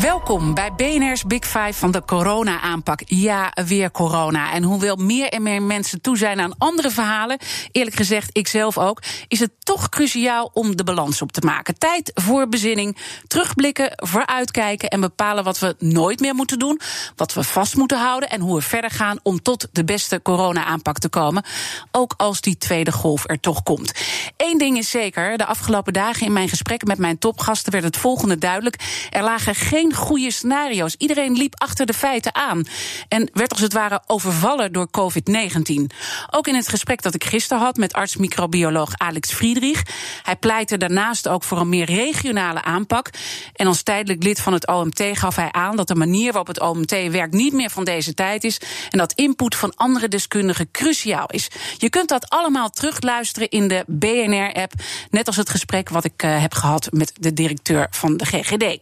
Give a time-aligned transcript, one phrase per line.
[0.00, 3.00] Welkom bij BNR's Big Five van de corona-aanpak.
[3.06, 4.52] Ja, weer corona.
[4.52, 7.38] En hoewel meer en meer mensen toe zijn aan andere verhalen,
[7.72, 11.78] eerlijk gezegd, ik zelf ook, is het toch cruciaal om de balans op te maken.
[11.78, 16.80] Tijd voor bezinning, terugblikken, vooruitkijken en bepalen wat we nooit meer moeten doen,
[17.16, 20.98] wat we vast moeten houden en hoe we verder gaan om tot de beste corona-aanpak
[20.98, 21.44] te komen.
[21.90, 23.92] Ook als die tweede golf er toch komt.
[24.36, 27.96] Eén ding is zeker, de afgelopen dagen in mijn gesprekken met mijn topgasten werd het
[27.96, 28.76] volgende duidelijk.
[29.10, 30.94] Er lagen geen goede scenario's.
[30.98, 32.64] Iedereen liep achter de feiten aan
[33.08, 35.96] en werd als het ware overvallen door COVID-19.
[36.30, 39.82] Ook in het gesprek dat ik gisteren had met arts-microbioloog Alex Friedrich.
[40.22, 43.10] Hij pleitte daarnaast ook voor een meer regionale aanpak.
[43.52, 46.60] En als tijdelijk lid van het OMT gaf hij aan dat de manier waarop het
[46.60, 48.60] OMT werkt niet meer van deze tijd is.
[48.90, 51.48] En dat input van andere deskundigen cruciaal is.
[51.76, 54.72] Je kunt dat allemaal terugluisteren in de BNR-app.
[55.10, 58.78] Net als het gesprek wat ik uh, heb gehad met de directeur van de GGD.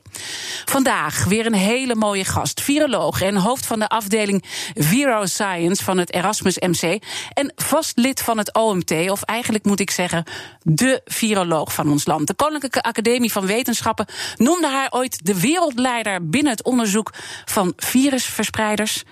[0.65, 0.98] Vandaag
[1.29, 2.61] weer een hele mooie gast.
[2.61, 7.03] Viroloog en hoofd van de afdeling Viro Science van het Erasmus MC.
[7.33, 10.25] En vast lid van het OMT, of eigenlijk moet ik zeggen,
[10.63, 12.27] de viroloog van ons land.
[12.27, 17.13] De Koninklijke Academie van Wetenschappen noemde haar ooit de wereldleider binnen het onderzoek
[17.45, 19.05] van virusverspreiders.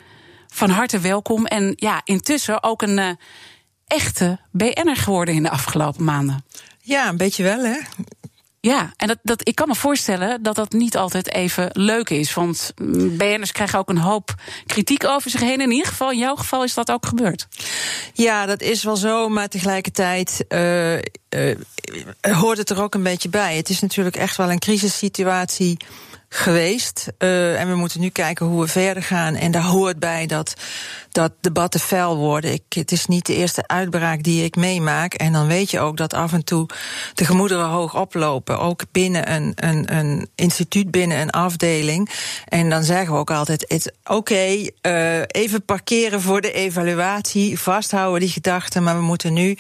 [0.47, 1.47] Van harte welkom.
[1.47, 3.11] En ja, intussen ook een uh,
[3.87, 6.45] echte BN'er geworden in de afgelopen maanden.
[6.81, 7.79] Ja, een beetje wel, hè?
[8.67, 12.35] Ja, en dat, dat, ik kan me voorstellen dat dat niet altijd even leuk is.
[12.35, 12.73] Want
[13.17, 14.35] BN'ers krijgen ook een hoop
[14.67, 15.61] kritiek over zich heen.
[15.61, 17.49] In ieder geval, in jouw geval is dat ook gebeurd.
[18.13, 21.01] Ja, dat is wel zo, maar tegelijkertijd uh, uh,
[22.21, 23.57] hoort het er ook een beetje bij.
[23.57, 25.77] Het is natuurlijk echt wel een crisissituatie
[26.29, 27.07] geweest.
[27.19, 29.35] Uh, en we moeten nu kijken hoe we verder gaan.
[29.35, 30.55] En daar hoort bij dat,
[31.11, 32.53] dat debatten fel worden.
[32.53, 35.15] Ik, het is niet de eerste uitbraak die ik meemaak.
[35.15, 36.69] En dan weet je ook dat af en toe
[37.15, 38.59] de gemoederen hoog oplopen.
[38.59, 42.11] Ook binnen een, een, een instituut, binnen een afdeling.
[42.45, 47.59] En dan zeggen we ook altijd: oké, okay, uh, even parkeren voor de evaluatie.
[47.59, 49.57] Vasthouden die gedachten, maar we moeten nu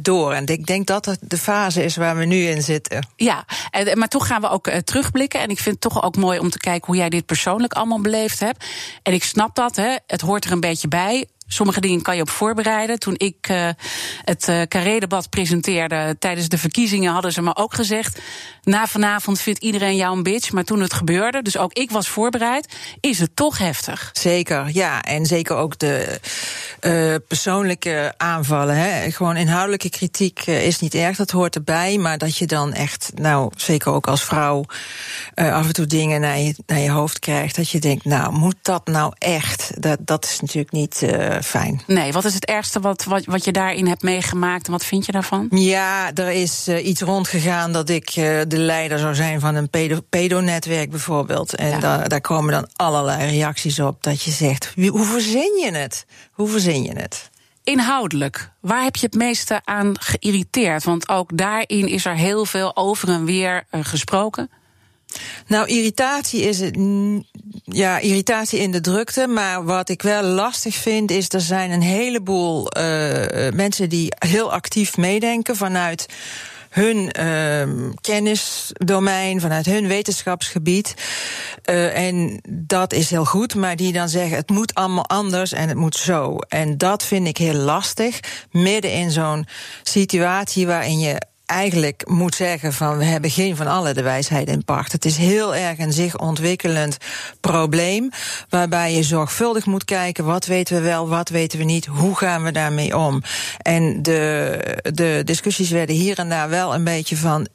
[0.00, 0.32] door.
[0.32, 3.06] En ik denk dat dat de fase is waar we nu in zitten.
[3.16, 5.40] Ja, en, maar toch gaan we ook uh, terugblikken.
[5.40, 8.00] En ik vind het toch ook mooi om te kijken hoe jij dit persoonlijk allemaal
[8.00, 8.64] beleefd hebt.
[9.02, 9.96] En ik snap dat, hè.
[10.06, 11.26] het hoort er een beetje bij.
[11.46, 12.98] Sommige dingen kan je op voorbereiden.
[12.98, 13.68] Toen ik uh,
[14.24, 18.20] het uh, presenteerde tijdens de verkiezingen, hadden ze me ook gezegd:
[18.62, 20.52] na vanavond vindt iedereen jou een bitch.
[20.52, 24.10] Maar toen het gebeurde, dus ook ik was voorbereid, is het toch heftig.
[24.12, 25.02] Zeker, ja.
[25.02, 26.20] En zeker ook de
[26.80, 28.76] uh, persoonlijke aanvallen.
[28.76, 29.10] Hè.
[29.10, 31.98] Gewoon inhoudelijke kritiek is niet erg, dat hoort erbij.
[31.98, 34.64] Maar dat je dan echt, nou, zeker ook als vrouw,
[35.34, 37.56] af en toe dingen naar je, naar je hoofd krijgt.
[37.56, 39.82] Dat je denkt, nou, moet dat nou echt?
[39.82, 41.02] Dat, dat is natuurlijk niet
[41.42, 41.82] fijn.
[41.86, 45.06] Nee, wat is het ergste wat, wat, wat je daarin hebt meegemaakt en wat vind
[45.06, 45.46] je daarvan?
[45.50, 49.70] Ja, er is uh, iets rondgegaan dat ik uh, de leider zou zijn van een
[49.70, 51.54] pedo pedonetwerk bijvoorbeeld.
[51.54, 51.78] En ja.
[51.78, 56.06] daar, daar komen dan allerlei reacties op dat je zegt, wie, hoe verzin je het?
[56.32, 57.30] Hoe verzin je het?
[57.64, 60.84] Inhoudelijk, waar heb je het meeste aan geïrriteerd?
[60.84, 64.50] Want ook daarin is er heel veel over en weer uh, gesproken.
[65.46, 66.78] Nou, irritatie is het.
[67.64, 69.26] Ja, irritatie in de drukte.
[69.26, 74.52] Maar wat ik wel lastig vind, is er zijn een heleboel uh, mensen die heel
[74.52, 76.06] actief meedenken vanuit
[76.74, 80.94] hun uh, kennisdomein, vanuit hun wetenschapsgebied.
[81.70, 85.68] Uh, en dat is heel goed, maar die dan zeggen: het moet allemaal anders en
[85.68, 86.36] het moet zo.
[86.36, 88.20] En dat vind ik heel lastig,
[88.50, 89.46] midden in zo'n
[89.82, 94.64] situatie waarin je eigenlijk moet zeggen van we hebben geen van alle de wijsheid in
[94.64, 94.92] pacht.
[94.92, 96.96] Het is heel erg een zich ontwikkelend
[97.40, 98.10] probleem
[98.48, 102.42] waarbij je zorgvuldig moet kijken wat weten we wel, wat weten we niet, hoe gaan
[102.42, 103.22] we daarmee om.
[103.58, 104.58] En de,
[104.92, 107.48] de discussies werden hier en daar wel een beetje van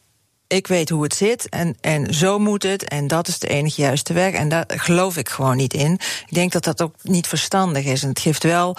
[0.50, 3.82] ik weet hoe het zit en, en zo moet het en dat is de enige
[3.82, 4.34] juiste weg.
[4.34, 5.92] En daar geloof ik gewoon niet in.
[6.28, 8.04] Ik denk dat dat ook niet verstandig is.
[8.04, 8.78] En het geeft wel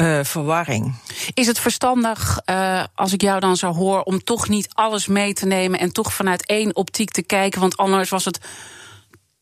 [0.00, 0.94] uh, verwarring.
[1.34, 5.32] Is het verstandig, uh, als ik jou dan zo hoor, om toch niet alles mee
[5.32, 7.60] te nemen en toch vanuit één optiek te kijken?
[7.60, 8.40] Want anders was het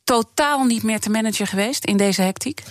[0.08, 2.62] totaal niet meer te managen geweest in deze hectiek?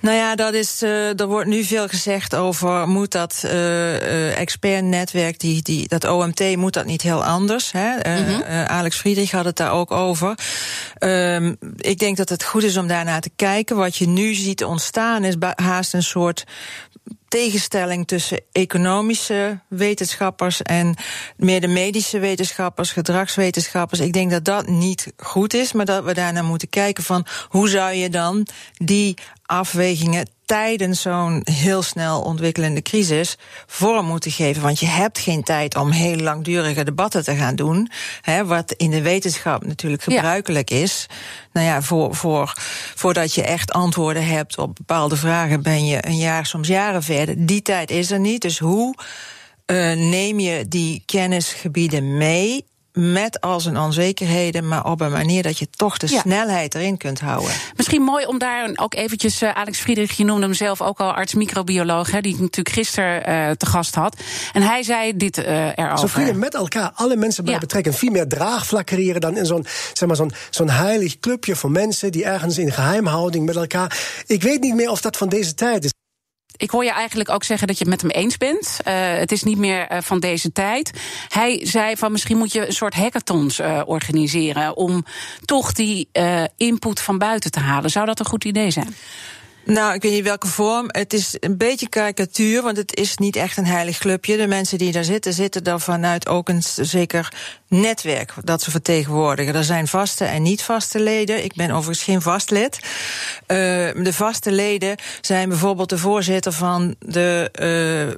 [0.00, 5.38] Nou ja, dat is, uh, er wordt nu veel gezegd over moet dat uh, expertnetwerk,
[5.38, 7.72] die, die, dat OMT, moet dat niet heel anders?
[7.72, 7.94] Hè?
[7.94, 8.42] Mm -hmm.
[8.66, 10.38] Alex Friedrich had het daar ook over.
[10.98, 13.76] Um, ik denk dat het goed is om daarnaar te kijken.
[13.76, 16.44] Wat je nu ziet ontstaan is haast een soort
[17.28, 20.94] tegenstelling tussen economische wetenschappers en
[21.36, 24.00] meer de medische wetenschappers, gedragswetenschappers.
[24.00, 27.68] Ik denk dat dat niet goed is, maar dat we daarnaar moeten kijken van hoe
[27.68, 34.62] zou je dan die afwegingen tijdens zo'n heel snel ontwikkelende crisis vorm moeten geven.
[34.62, 37.90] Want je hebt geen tijd om heel langdurige debatten te gaan doen.
[38.20, 41.06] Hè, wat in de wetenschap natuurlijk gebruikelijk is.
[41.52, 42.52] Nou ja, voor, voor,
[42.94, 47.46] voordat je echt antwoorden hebt op bepaalde vragen, ben je een jaar, soms jaren verder.
[47.46, 48.42] Die tijd is er niet.
[48.42, 48.94] Dus hoe
[49.66, 52.64] uh, neem je die kennisgebieden mee
[52.98, 57.20] met al zijn onzekerheden, maar op een manier dat je toch de snelheid erin kunt
[57.20, 57.50] houden.
[57.76, 61.12] Misschien mooi om daar ook eventjes, uh, Alex Friedrich, je noemde hem zelf ook al
[61.12, 64.16] arts-microbioloog, die ik natuurlijk gisteren uh, te gast had.
[64.52, 65.98] En hij zei dit uh, erover.
[65.98, 67.58] Zo vrienden met elkaar alle mensen bij ja.
[67.58, 67.94] betrekken.
[67.94, 72.12] Veel meer draagvlak creëren dan in zo'n zeg maar, zo'n zo'n heilig clubje van mensen
[72.12, 73.98] die ergens in geheimhouding met elkaar.
[74.26, 75.92] Ik weet niet meer of dat van deze tijd is
[76.56, 78.78] ik hoor je eigenlijk ook zeggen dat je het met hem eens bent.
[78.86, 80.90] Uh, het is niet meer uh, van deze tijd.
[81.28, 85.04] Hij zei van misschien moet je een soort hackathons uh, organiseren om
[85.44, 86.08] toch die
[86.56, 87.90] input van buiten te halen.
[87.90, 88.94] Zou dat een goed idee zijn?
[89.66, 90.86] Nou, ik weet niet welke vorm.
[90.88, 94.36] Het is een beetje karikatuur, want het is niet echt een heilig clubje.
[94.36, 97.32] De mensen die daar zitten, zitten daar vanuit ook een zeker
[97.68, 99.54] netwerk dat ze vertegenwoordigen.
[99.54, 101.44] Er zijn vaste en niet vaste leden.
[101.44, 102.78] Ik ben overigens geen vast lid.
[102.78, 102.86] Uh,
[104.04, 107.50] de vaste leden zijn bijvoorbeeld de voorzitter van de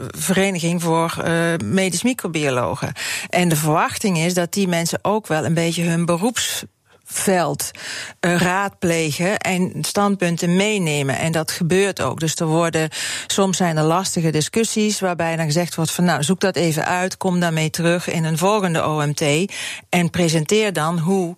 [0.01, 2.93] uh, Vereniging voor uh, Medisch Microbiologen.
[3.29, 6.65] En de verwachting is dat die mensen ook wel een beetje hun beroeps
[7.11, 7.71] veld
[8.21, 11.19] uh, raadplegen en standpunten meenemen.
[11.19, 12.21] En dat gebeurt ook.
[12.21, 12.89] Dus er worden,
[13.27, 17.17] soms zijn er lastige discussies waarbij dan gezegd wordt van nou, zoek dat even uit,
[17.17, 19.53] kom daarmee terug in een volgende OMT
[19.89, 21.35] en presenteer dan hoe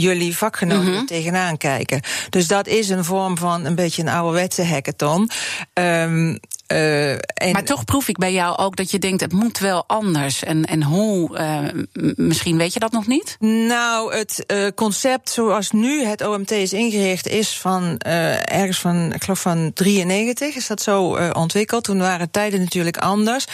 [0.00, 1.06] jullie vakgenoten mm -hmm.
[1.06, 2.00] tegenaan kijken.
[2.30, 5.30] Dus dat is een vorm van een beetje een ouderwetse hackathon.
[5.74, 6.38] Um,
[6.72, 9.84] uh, en maar toch proef ik bij jou ook dat je denkt, het moet wel
[9.86, 10.44] anders.
[10.44, 13.36] En, en hoe, uh, misschien weet je dat nog niet?
[13.38, 19.22] Nou, het uh, concept zoals nu het OMT is ingericht, is van ergens van, ik
[19.22, 21.84] geloof van 93 is dat zo ontwikkeld.
[21.84, 23.46] Toen waren tijden natuurlijk anders.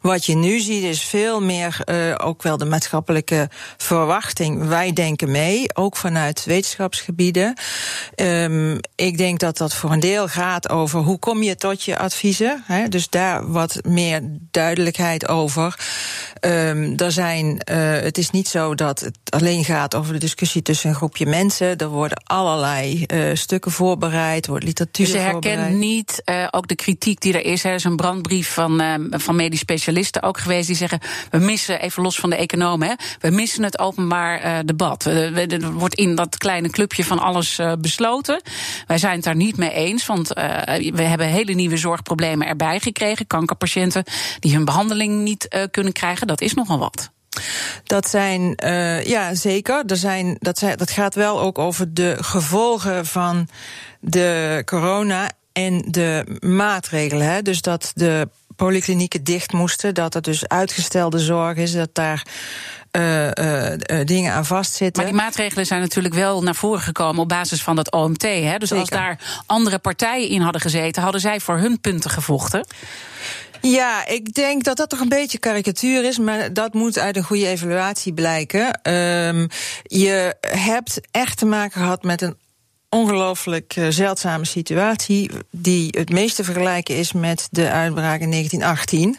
[0.00, 1.84] Wat je nu ziet is veel meer
[2.22, 4.66] ook wel de maatschappelijke verwachting.
[4.66, 7.54] Wij denken mee, ook vanuit wetenschapsgebieden.
[8.16, 11.98] Um, ik denk dat dat voor een deel gaat over hoe kom je tot je
[11.98, 12.64] adviezen.
[12.66, 14.20] Hè, dus daar wat meer
[14.50, 15.78] duidelijkheid over.
[16.40, 20.62] Um, er zijn, uh, het is niet zo dat het alleen gaat over de discussie
[20.62, 21.76] tussen een groepje mensen.
[21.76, 26.74] Er worden allerlei uh, stukken voorbereid, wordt literatuur Dus je herkent niet uh, ook de
[26.74, 27.64] kritiek die er is.
[27.64, 31.00] Er is een brandbrief van, van medisch specialisten ook geweest die zeggen:
[31.30, 35.04] we missen, even los van de economen, hè, we missen het openbaar debat.
[35.04, 38.42] Er wordt in dat kleine clubje van alles besloten.
[38.86, 43.26] Wij zijn het daar niet mee eens, want we hebben hele nieuwe zorgproblemen erbij gekregen.
[43.26, 44.04] Kankerpatiënten
[44.38, 46.26] die hun behandeling niet uh, kunnen krijgen.
[46.26, 47.10] Dat is nogal wat.
[47.84, 48.54] Dat zijn,
[49.04, 49.84] ja zeker.
[49.86, 53.48] Er zijn, dat, zijn, dat gaat wel ook over de gevolgen van
[54.00, 57.26] de corona en de maatregelen.
[57.26, 57.42] Hè.
[57.42, 58.28] Dus dat de
[58.64, 62.26] polyklinieken dicht moesten, dat er dus uitgestelde zorg is, dat daar
[62.92, 63.74] uh, uh,
[64.04, 65.02] dingen aan vastzitten.
[65.02, 68.22] Maar die maatregelen zijn natuurlijk wel naar voren gekomen op basis van dat OMT.
[68.22, 68.58] Hè?
[68.58, 68.78] Dus Zeker.
[68.78, 72.66] als daar andere partijen in hadden gezeten, hadden zij voor hun punten gevochten.
[73.60, 77.24] Ja, ik denk dat dat toch een beetje karikatuur is, maar dat moet uit een
[77.24, 78.92] goede evaluatie blijken.
[78.92, 79.48] Um,
[79.82, 82.36] je hebt echt te maken gehad met een
[82.90, 85.30] ongelooflijk uh, zeldzame situatie.
[85.50, 89.18] die het meest vergelijken is met de uitbraak in 1918.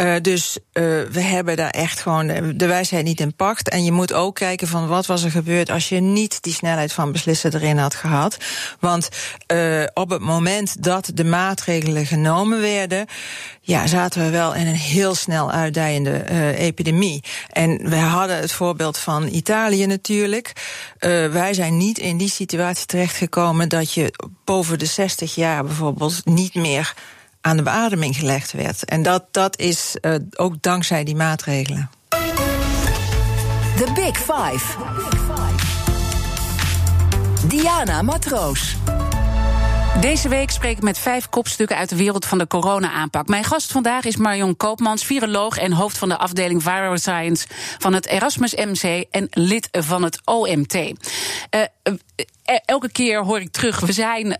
[0.00, 3.68] Uh, dus uh, we hebben daar echt gewoon de, de, wijsheid niet in pacht.
[3.68, 6.92] En je moet ook kijken van wat was er gebeurd als je niet die snelheid
[6.92, 8.36] van beslissen erin had gehad.
[8.80, 9.08] Want
[9.94, 13.06] op het moment dat de maatregelen genomen werden.
[13.60, 16.24] Ja, zaten we wel in een heel snel uitdijende
[16.56, 17.22] epidemie.
[17.50, 20.52] En we hadden het voorbeeld van Italië natuurlijk.
[21.30, 24.12] wij zijn niet in die situatie terechtgekomen dat je
[24.44, 26.94] boven de 60 jaar bijvoorbeeld niet meer
[27.44, 28.84] aan de beademing gelegd werd.
[28.84, 31.90] En dat, dat is uh, ook dankzij die maatregelen.
[33.76, 34.76] The Big Five.
[37.46, 38.76] Diana Matroos.
[40.00, 43.28] Deze week spreek ik met vijf kopstukken uit de wereld van de corona-aanpak.
[43.28, 47.46] Mijn gast vandaag is Marion Koopmans, viroloog en hoofd van de afdeling Viral Science
[47.78, 50.74] van het Erasmus MC en lid van het OMT.
[50.74, 50.90] Uh,
[52.64, 54.36] elke keer hoor ik terug, we zijn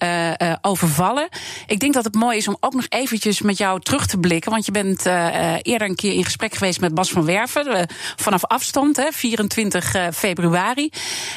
[0.60, 1.28] overvallen.
[1.66, 4.50] Ik denk dat het mooi is om ook nog eventjes met jou terug te blikken.
[4.50, 5.06] Want je bent
[5.62, 7.88] eerder een keer in gesprek geweest met Bas van Werven.
[8.16, 10.90] vanaf afstand, hè, 24 februari.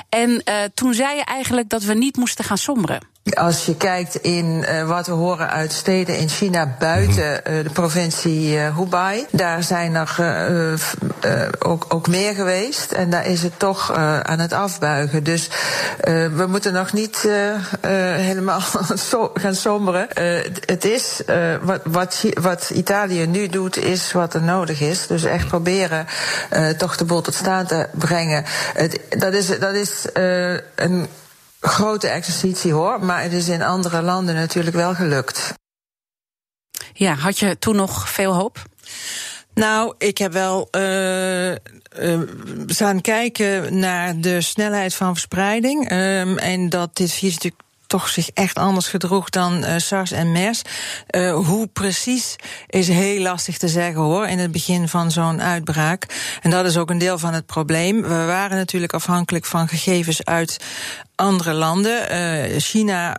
[0.09, 0.43] En
[0.73, 3.15] toen zei je eigenlijk dat we niet moesten gaan somberen.
[3.33, 7.69] Als je kijkt in uh, wat we horen uit steden in China buiten uh, de
[7.73, 10.15] provincie uh, Hubei, daar zijn er
[11.59, 13.93] ook, ook meer geweest en daar is het toch
[14.23, 15.23] aan het afbuigen.
[15.23, 15.49] Dus
[16.01, 17.29] we moeten nog niet
[17.81, 18.61] helemaal
[19.09, 20.07] so gaan somberen.
[20.65, 21.21] het is
[21.61, 25.07] wat, wat, wat Italië nu doet, is wat er nodig is.
[25.07, 26.07] Dus echt proberen
[26.77, 28.43] toch de boel tot staan te brengen.
[28.73, 30.05] Het, dat is, dat is
[30.75, 31.07] een
[31.59, 35.53] grote exercitie hoor, maar het is in andere landen natuurlijk wel gelukt.
[36.93, 38.61] Ja, had je toen nog veel hoop?
[39.53, 41.57] Nou, ik heb wel uh, uh,
[42.65, 45.91] staan kijken naar de snelheid van verspreiding.
[45.91, 50.31] Uh, en dat dit virus natuurlijk toch zich echt anders gedroeg dan uh, SARS en
[50.31, 50.61] MERS.
[51.15, 52.35] Uh, hoe precies
[52.67, 56.05] is heel lastig te zeggen hoor, in het begin van zo'n uitbraak.
[56.41, 58.01] En dat is ook een deel van het probleem.
[58.01, 60.57] We waren natuurlijk afhankelijk van gegevens uit
[61.15, 62.11] andere landen.
[62.11, 63.15] Uh, China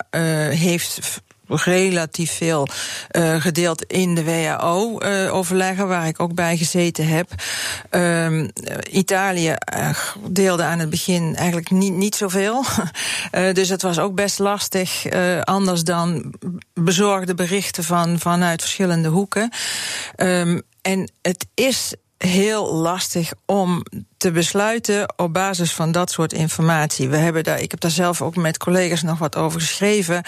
[0.51, 2.69] heeft relatief veel
[3.13, 7.31] uh, gedeeld in de WHO-overleggen, uh, waar ik ook bij gezeten heb.
[7.91, 8.49] Uh,
[8.91, 9.91] Italië uh,
[10.29, 12.65] deelde aan het begin eigenlijk niet, niet zoveel.
[13.53, 15.07] dus het was ook best lastig,
[15.45, 16.35] anders dan
[16.75, 19.53] bezorgde berichten van, vanuit verschillende hoeken.
[20.17, 23.83] Um, en het is heel lastig om
[24.17, 27.09] te besluiten op basis van dat soort informatie.
[27.09, 30.23] We hebben daar, ik heb daar zelf ook met collega's nog wat over geschreven.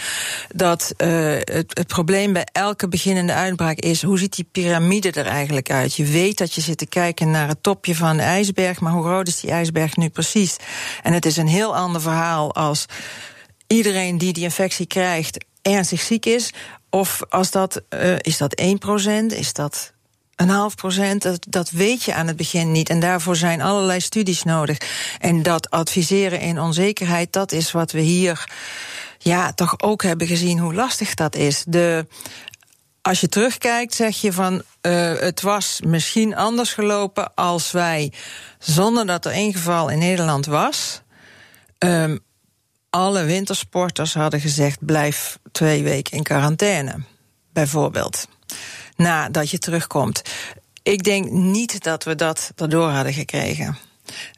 [0.54, 5.26] Dat uh, het, het, probleem bij elke beginnende uitbraak is: hoe ziet die piramide er
[5.26, 5.94] eigenlijk uit?
[5.94, 9.04] Je weet dat je zit te kijken naar het topje van de ijsberg, maar hoe
[9.04, 10.56] groot is die ijsberg nu precies?
[11.02, 12.86] En het is een heel ander verhaal als
[13.66, 16.52] iedereen die die infectie krijgt ernstig ziek is.
[16.90, 18.64] Of als dat, uh, is dat 1%,
[19.26, 19.92] is dat
[20.40, 22.88] een half procent, dat, weet je aan het begin niet.
[22.88, 24.78] En daarvoor zijn allerlei studies nodig.
[25.18, 28.48] En dat adviseren in onzekerheid, dat is wat we hier
[29.18, 31.64] ja, toch ook hebben gezien hoe lastig dat is.
[31.66, 32.06] De,
[33.02, 38.12] als je terugkijkt, zeg je van uh, het was misschien anders gelopen als wij,
[38.58, 41.00] zonder dat er één geval in Nederland was,
[41.78, 42.20] um,
[42.90, 47.02] alle wintersporters hadden gezegd: blijf twee weken in quarantaine,
[47.52, 48.26] bijvoorbeeld
[49.00, 50.22] nadat je terugkomt.
[50.82, 53.78] Ik denk niet dat we dat erdoor hadden gekregen.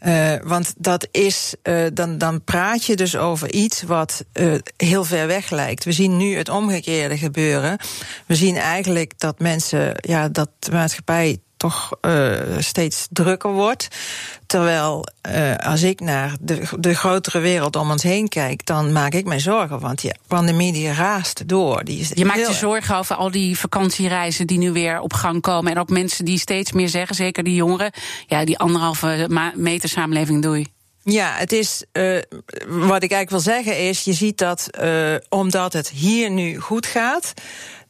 [0.06, 5.04] Uh, want dat is, uh, dan, dan praat je dus over iets wat uh, heel
[5.04, 5.84] ver weg lijkt.
[5.84, 7.78] We zien nu het omgekeerde gebeuren.
[8.26, 13.88] We zien eigenlijk dat mensen, ja, dat de maatschappij toch uh, steeds drukker wordt.
[14.46, 19.14] Terwijl uh, als ik naar de, de grotere wereld om ons heen kijk, dan maak
[19.14, 19.80] ik mij zorgen.
[19.80, 21.84] Want die pandemie die raast door.
[21.84, 25.40] Die is je maakt je zorgen over al die vakantiereizen die nu weer op gang
[25.40, 25.72] komen.
[25.72, 27.92] En ook mensen die steeds meer zeggen, zeker die jongeren.
[28.26, 30.66] Ja, die anderhalve meter samenleving doei.
[31.04, 31.84] Ja, het is.
[31.92, 32.18] Uh,
[32.66, 36.86] wat ik eigenlijk wil zeggen is: je ziet dat uh, omdat het hier nu goed
[36.86, 37.32] gaat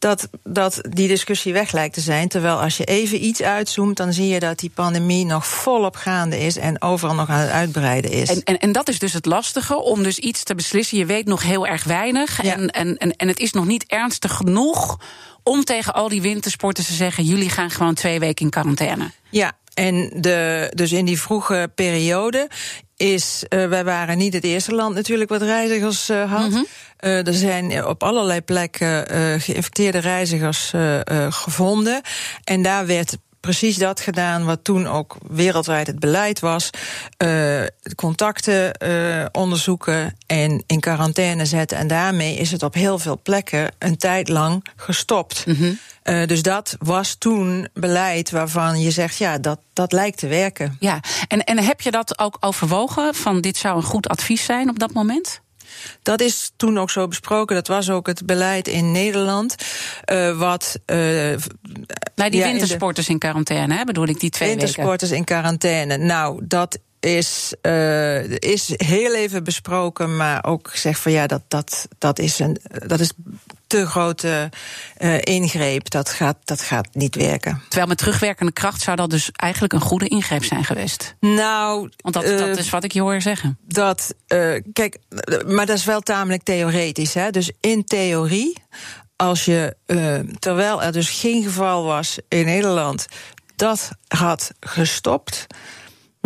[0.03, 2.29] dat, dat die discussie weg lijkt te zijn.
[2.29, 6.39] Terwijl als je even iets uitzoomt, dan zie je dat die pandemie nog volop gaande
[6.39, 8.29] is en overal nog aan het uitbreiden is.
[8.29, 10.99] En, en, en dat is dus het lastige, om dus iets te beslissen.
[10.99, 12.43] Je weet nog heel erg weinig.
[12.43, 14.99] En, en, en, en het is nog niet ernstig genoeg
[15.43, 19.11] om tegen al die wintersporters te zeggen: jullie gaan gewoon twee weken in quarantaine.
[19.31, 22.49] Ja, en de, dus in die vroege periode
[22.97, 26.49] is, uh, wij waren niet het eerste land natuurlijk wat reizigers uh, had.
[26.49, 26.67] Mm -hmm.
[27.01, 29.07] uh, er zijn op allerlei plekken
[29.41, 30.73] geïnfecteerde reizigers
[31.29, 32.01] gevonden.
[32.45, 36.71] En daar werd precies dat gedaan wat toen ook wereldwijd het beleid was.
[37.25, 37.63] Uh,
[37.95, 41.79] contacten uh, onderzoeken en in quarantaine zetten.
[41.79, 45.47] En daarmee is het op heel veel plekken een tijd lang gestopt.
[45.47, 45.79] Mm -hmm.
[46.05, 50.77] uh, dus dat was toen beleid waarvan je zegt, ja, dat, dat lijkt te werken.
[50.81, 53.15] Ja, en, en heb je dat ook overwogen?
[53.15, 55.41] Van dit zou een goed advies zijn op dat moment?
[56.03, 57.55] Dat is toen ook zo besproken.
[57.55, 59.55] Dat was ook het beleid in Nederland.
[60.13, 60.79] Uh, wat.
[60.87, 61.37] Uh,
[62.15, 65.17] die ja, wintersporters in, in, quarantaine, hè, bedoel ik, die twee wintersporters weken.
[65.17, 65.97] in quarantaine.
[65.97, 71.89] Nou, dat is, uh, is heel even besproken, maar ook gezegd van ja, dat, dat,
[71.99, 73.13] dat, is, een, dat is
[73.73, 74.51] te grote
[74.99, 75.91] uh, ingreep.
[75.91, 77.63] Dat gaat, dat gaat niet werken.
[77.63, 81.15] Terwijl met terugwerkende kracht zou dat dus eigenlijk een goede ingreep zijn geweest.
[81.21, 83.59] Nou, want dat, uh, dat is wat ik je hoor zeggen.
[83.67, 84.15] Dat,
[84.73, 84.99] kijk,
[85.47, 87.15] maar dat is wel tamelijk theoretisch.
[87.15, 87.31] Hè?
[87.31, 88.57] Dus in theorie,
[89.17, 89.77] als je,
[90.39, 93.07] terwijl er dus geen geval was in Nederland,
[93.57, 95.47] dat had gestopt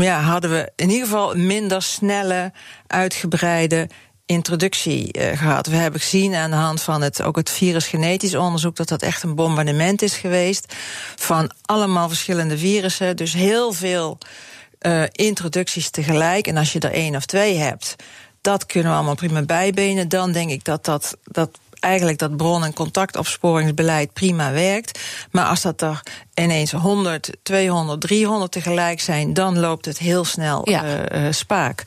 [0.04, 2.52] ja, hadden we in ieder geval minder snelle,
[2.86, 3.88] uitgebreide
[4.26, 5.66] introductie uh, gehad.
[5.66, 9.22] We hebben gezien aan de hand van het, ook het virusgenetisch onderzoek dat dat echt
[9.22, 10.74] een bombardement is geweest
[11.16, 13.16] van allemaal verschillende virussen.
[13.16, 14.18] Dus heel veel
[14.80, 16.46] uh, introducties tegelijk.
[16.46, 17.96] En als je er één of twee hebt,
[18.40, 20.08] dat kunnen we allemaal prima bijbenen.
[20.08, 25.00] Dan denk ik dat dat, dat eigenlijk dat bron- en contactopsporingsbeleid prima werkt.
[25.30, 26.02] Maar als dat er
[26.44, 31.12] ineens 100, 200, 300 tegelijk zijn, dan loopt het heel snel ja.
[31.12, 31.82] uh, spaak.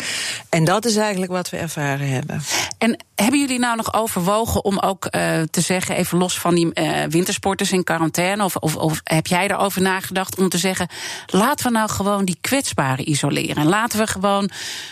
[0.50, 2.41] En dat is eigenlijk wat we ervaren hebben.
[2.77, 6.72] En hebben jullie nou nog overwogen om ook uh, te zeggen, even los van die
[7.10, 10.88] wintersporters in quarantaine, of, of, of, heb jij erover nagedacht om te zeggen,
[11.25, 13.56] laten we nou gewoon die kwetsbaren isoleren.
[13.56, 14.50] En laten we gewoon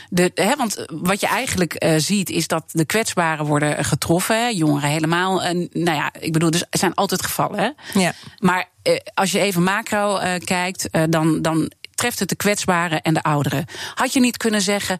[0.10, 0.32] de.
[0.36, 5.44] Hè, want wat je eigenlijk ziet, is dat de kwetsbaren worden getroffen, hè, jongeren helemaal.
[5.44, 7.60] En, nou ja, ik bedoel, dus er zijn altijd gevallen.
[7.60, 8.00] Hè?
[8.00, 8.14] Ja.
[8.40, 8.70] Maar
[9.14, 13.24] als je even macro uh, kijkt, uh, dan, dan treft het de kwetsbaren en de
[13.24, 13.66] ouderen.
[13.96, 14.98] Had je niet kunnen zeggen.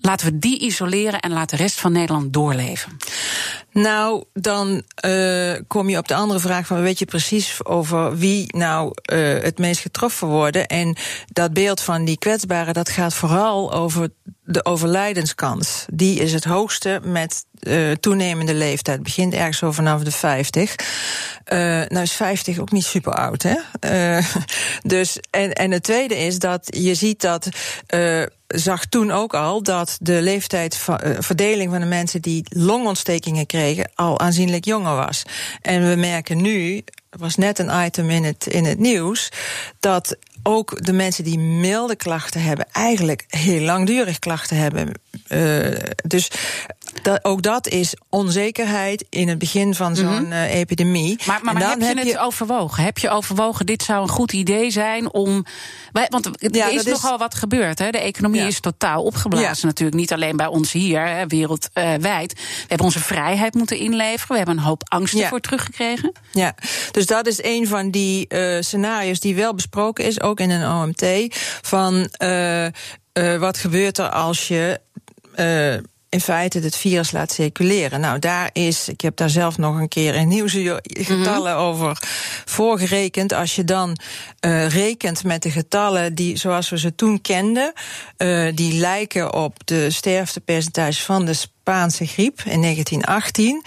[0.00, 2.96] Laten we die isoleren en laat de rest van Nederland doorleven.
[3.72, 8.56] Nou, dan uh, kom je op de andere vraag van weet je precies over wie
[8.56, 10.66] nou uh, het meest getroffen worden.
[10.66, 14.08] En dat beeld van die kwetsbaren, dat gaat vooral over
[14.44, 15.84] de overlijdenskans.
[15.92, 18.96] Die is het hoogste met uh, toenemende leeftijd.
[18.96, 20.74] Het begint ergens zo vanaf de 50.
[21.52, 23.56] Uh, nou is 50 ook niet super oud, hè?
[24.82, 27.48] Dus, en, en het tweede is dat je ziet dat.
[28.48, 34.64] Zag toen ook al dat de leeftijdsverdeling van de mensen die longontstekingen kregen al aanzienlijk
[34.64, 35.22] jonger was.
[35.62, 36.76] En we merken nu,
[37.10, 39.32] er was net een item in het, in het nieuws,
[39.80, 44.92] dat ook de mensen die milde klachten hebben, eigenlijk heel langdurig klachten hebben.
[45.28, 46.30] Uh, dus
[47.02, 50.32] dat, ook dat is onzekerheid in het begin van zo'n mm -hmm.
[50.32, 51.18] uh, epidemie.
[51.26, 52.18] Maar, maar, maar heb je heb het je...
[52.18, 52.84] overwogen?
[52.84, 55.44] Heb je overwogen, dit zou een goed idee zijn om.
[56.08, 57.18] Want er ja, is nogal is...
[57.18, 57.78] wat gebeurd.
[57.78, 57.90] Hè?
[57.90, 58.46] De economie ja.
[58.46, 59.56] is totaal opgeblazen.
[59.60, 59.66] Ja.
[59.66, 62.32] Natuurlijk niet alleen bij ons hier, hè, wereldwijd.
[62.32, 64.28] We hebben onze vrijheid moeten inleveren.
[64.28, 66.12] We hebben een hoop angsten voor teruggekregen.
[66.32, 66.54] Ja,
[66.90, 70.82] dus dat is een van die uh, scenario's die wel besproken is, ook in een
[70.82, 71.36] OMT.
[71.62, 72.66] Van uh,
[73.38, 74.80] wat gebeurt er als je
[76.08, 78.00] in feite het virus laat circuleren.
[78.00, 81.66] Nou, daar is, ik heb daar zelf nog een keer in nieuwse getallen mm -hmm.
[81.66, 81.98] over
[82.44, 83.32] voorgerekend.
[83.32, 83.98] Als je dan
[84.40, 87.72] uh, rekent met de getallen die, zoals we ze toen kenden,
[88.18, 93.64] uh, die lijken op de sterftepercentage van de Spaanse griep in 1918,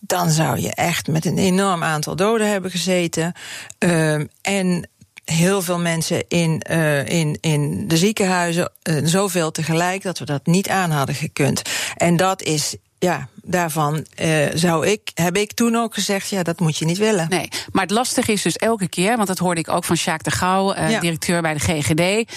[0.00, 3.32] dan zou je echt met een enorm aantal doden hebben gezeten.
[3.78, 4.88] Uh, en
[5.30, 10.46] heel veel mensen in, uh, in, in de ziekenhuizen, uh, zoveel tegelijk, dat we dat
[10.46, 11.62] niet aan hadden gekund.
[11.96, 16.60] En dat is ja, daarvan uh, zou ik, heb ik toen ook gezegd, ja, dat
[16.60, 17.28] moet je niet willen.
[17.28, 20.22] Nee, maar het lastige is dus elke keer, want dat hoorde ik ook van Sjaak
[20.22, 21.00] de Gouw, ja.
[21.00, 22.32] directeur bij de GGD.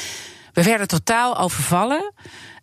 [0.53, 2.13] We werden totaal overvallen.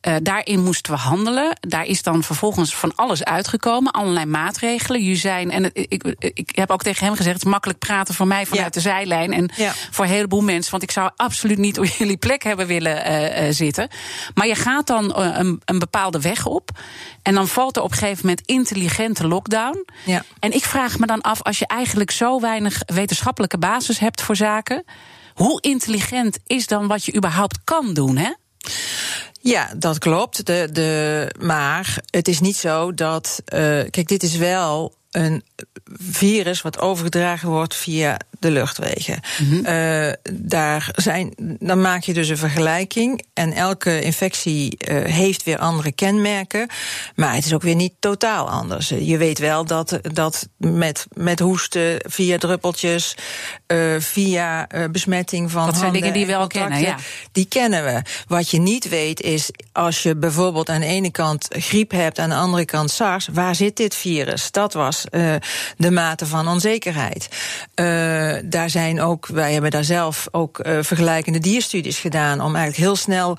[0.03, 1.57] Uh, daarin moesten we handelen.
[1.61, 5.01] Daar is dan vervolgens van alles uitgekomen, allerlei maatregelen.
[5.01, 8.27] Jullie zijn, en ik, ik heb ook tegen hem gezegd: het is makkelijk praten voor
[8.27, 8.81] mij vanuit ja.
[8.81, 9.33] de zijlijn.
[9.33, 9.73] En ja.
[9.91, 13.47] voor een heleboel mensen, want ik zou absoluut niet op jullie plek hebben willen uh,
[13.47, 13.89] uh, zitten.
[14.35, 16.71] Maar je gaat dan een, een, bepaalde weg op.
[17.23, 19.85] En dan valt er op een gegeven moment intelligente lockdown.
[20.05, 20.25] Ja.
[20.39, 24.37] En ik vraag me dan af, als je eigenlijk zo weinig wetenschappelijke basis hebt voor
[24.37, 24.85] zaken.
[25.39, 28.33] Hoe intelligent is dan wat je überhaupt kan doen, hè?
[29.41, 30.47] Ja, dat klopt.
[30.47, 33.43] De, de, maar het is niet zo dat.
[33.45, 33.59] Uh,
[33.91, 35.43] kijk, dit is wel een
[36.01, 39.21] virus wat overgedragen wordt via de luchtwegen.
[39.39, 39.67] Mm -hmm.
[39.67, 43.25] uh, daar zijn, dan maak je dus een vergelijking.
[43.35, 46.69] En elke infectie uh, heeft weer andere kenmerken.
[47.15, 48.89] Maar het is ook weer niet totaal anders.
[48.89, 53.15] Je weet wel dat, dat met, met hoesten, via druppeltjes,
[53.67, 55.67] uh, via besmetting van.
[55.67, 56.81] Dat zijn dingen die we wel kennen.
[56.81, 56.97] Ja.
[57.33, 58.03] Die kennen we.
[58.27, 62.29] Wat je niet weet is als je bijvoorbeeld aan de ene kant griep hebt, aan
[62.29, 64.51] de andere kant SARS, waar zit dit virus?
[64.51, 65.05] Dat was
[65.77, 67.29] de mate van onzekerheid.
[67.75, 72.41] Uh, daar zijn ook, wij hebben daar zelf ook uh, vergelijkende dierstudies gedaan.
[72.41, 73.37] om eigenlijk heel snel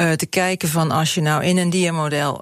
[0.00, 2.40] uh, te kijken van als je nou in een diermodel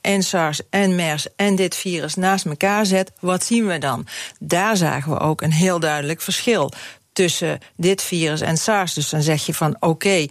[0.00, 4.06] en SARS en MERS en dit virus naast elkaar zet, wat zien we dan?
[4.40, 6.72] Daar zagen we ook een heel duidelijk verschil
[7.14, 8.94] tussen dit virus en SARS.
[8.94, 10.26] Dus dan zeg je van oké.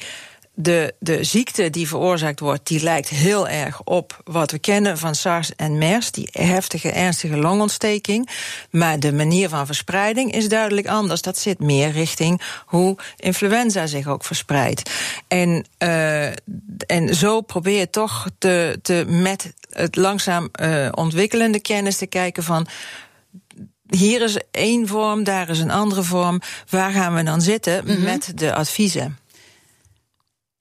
[0.56, 5.16] De, de ziekte die veroorzaakt wordt, die lijkt heel erg op wat we kennen van
[5.16, 8.30] SARS en MERS, die heftige, ernstige longontsteking.
[8.70, 11.22] Maar de manier van verspreiding is duidelijk anders.
[11.22, 14.92] Dat zit meer richting hoe influenza zich ook verspreidt.
[15.28, 16.28] En, uh,
[16.88, 22.44] en zo probeer je toch te, te met het langzaam uh, ontwikkelende kennis te kijken
[22.44, 22.68] van
[23.88, 26.42] hier is één vorm, daar is een andere vorm.
[26.70, 28.04] Waar gaan we dan zitten mm -hmm.
[28.04, 29.18] met de adviezen?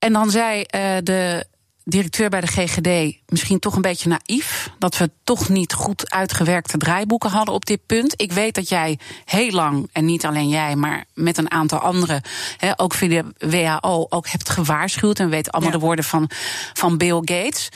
[0.03, 0.65] En dan zei uh,
[1.03, 1.47] de
[1.85, 4.71] directeur bij de GGD misschien toch een beetje naïef.
[4.79, 8.21] Dat we toch niet goed uitgewerkte draaiboeken hadden op dit punt.
[8.21, 12.23] Ik weet dat jij heel lang, en niet alleen jij, maar met een aantal anderen,
[12.57, 15.19] he, ook via de WHO, ook hebt gewaarschuwd.
[15.19, 15.79] En weet allemaal ja.
[15.79, 16.31] de woorden van,
[16.73, 17.69] van Bill Gates.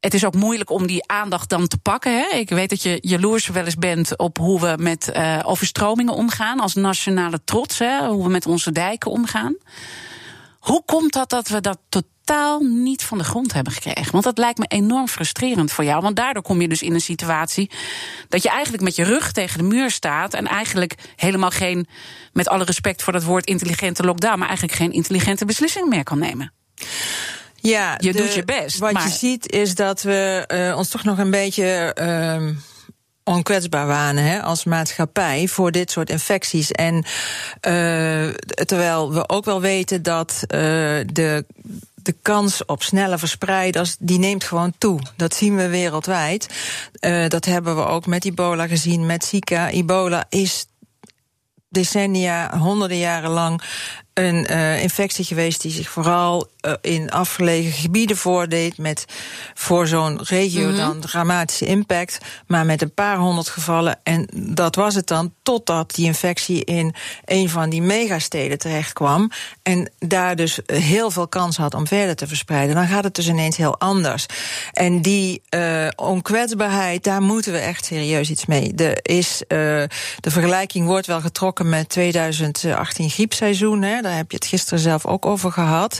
[0.00, 2.12] het is ook moeilijk om die aandacht dan te pakken.
[2.18, 2.36] Hè?
[2.36, 6.60] Ik weet dat je jaloers wel eens bent op hoe we met uh, overstromingen omgaan.
[6.60, 8.06] Als nationale trots, hè?
[8.06, 9.56] hoe we met onze dijken omgaan.
[10.64, 14.12] Hoe komt dat dat we dat totaal niet van de grond hebben gekregen?
[14.12, 16.02] Want dat lijkt me enorm frustrerend voor jou.
[16.02, 17.70] Want daardoor kom je dus in een situatie
[18.28, 20.34] dat je eigenlijk met je rug tegen de muur staat.
[20.34, 21.86] En eigenlijk helemaal geen,
[22.32, 26.18] met alle respect voor dat woord intelligente lockdown, maar eigenlijk geen intelligente beslissing meer kan
[26.18, 26.52] nemen.
[27.54, 28.78] Ja, je doet je best.
[28.78, 31.96] Wat je ziet is dat we uh, ons toch nog een beetje.
[32.00, 32.56] Uh,
[33.24, 36.72] onkwetsbaar wanen hè, als maatschappij voor dit soort infecties.
[36.72, 37.02] En uh,
[38.64, 40.58] terwijl we ook wel weten dat uh,
[41.12, 41.44] de
[42.04, 45.00] de kans op snelle verspreiders, die neemt gewoon toe.
[45.16, 46.48] Dat zien we wereldwijd.
[47.00, 49.70] Uh, dat hebben we ook met ebola gezien, met Zika.
[49.70, 50.66] Ebola is
[51.68, 53.62] decennia, honderden jaren lang
[54.14, 58.78] een uh, infectie geweest die zich vooral uh, in afgelegen gebieden voordeed.
[58.78, 59.04] Met
[59.54, 60.76] voor zo'n regio mm -hmm.
[60.76, 62.18] dan dramatische impact.
[62.46, 63.98] Maar met een paar honderd gevallen.
[64.02, 69.30] En dat was het dan totdat die infectie in een van die megasteden terecht kwam.
[69.62, 72.74] En daar dus heel veel kans had om verder te verspreiden.
[72.74, 74.26] Dan gaat het dus ineens heel anders.
[74.72, 78.74] En die uh, onkwetsbaarheid, daar moeten we echt serieus iets mee.
[78.74, 79.88] Er is, de
[80.30, 83.82] vergelijking wordt wel getrokken met 2018 griepseizoen.
[83.82, 84.02] Hè.
[84.04, 85.98] Daar heb je het gisteren zelf ook over gehad.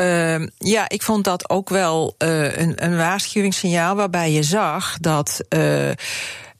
[0.00, 5.40] Uh, ja, ik vond dat ook wel uh, een, een waarschuwingssignaal waarbij je zag dat.
[5.48, 5.90] Uh,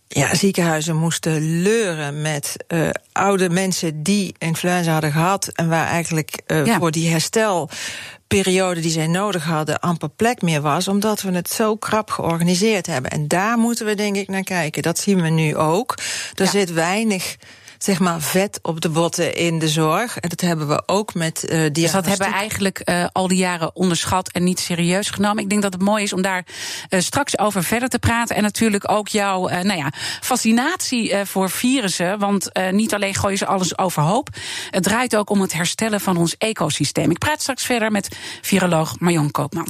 [0.09, 5.49] ja, ziekenhuizen moesten leuren met uh, oude mensen die influenza hadden gehad.
[5.49, 6.79] En waar eigenlijk uh, ja.
[6.79, 10.89] voor die herstelperiode die zij nodig hadden amper plek meer was.
[10.89, 13.11] Omdat we het zo krap georganiseerd hebben.
[13.11, 14.83] En daar moeten we denk ik naar kijken.
[14.83, 15.95] Dat zien we nu ook.
[16.35, 16.51] Er ja.
[16.51, 17.37] zit weinig
[17.85, 20.19] zeg maar vet op de botten in de zorg.
[20.19, 21.75] En dat hebben we ook met uh, diagnostiek.
[21.75, 25.43] Dus dat hebben we eigenlijk uh, al die jaren onderschat en niet serieus genomen.
[25.43, 26.47] Ik denk dat het mooi is om daar
[26.91, 28.37] uh, straks over verder te praten.
[28.37, 32.19] En natuurlijk ook jouw nou ja, fascinatie voor virussen.
[32.19, 34.29] Want niet alleen gooien ze alles overhoop.
[34.71, 37.11] Het draait ook om het herstellen van ons ecosysteem.
[37.11, 39.67] Ik praat straks verder met viroloog Marion Koopman.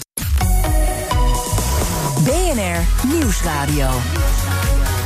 [2.24, 3.90] BNR Nieuwsradio.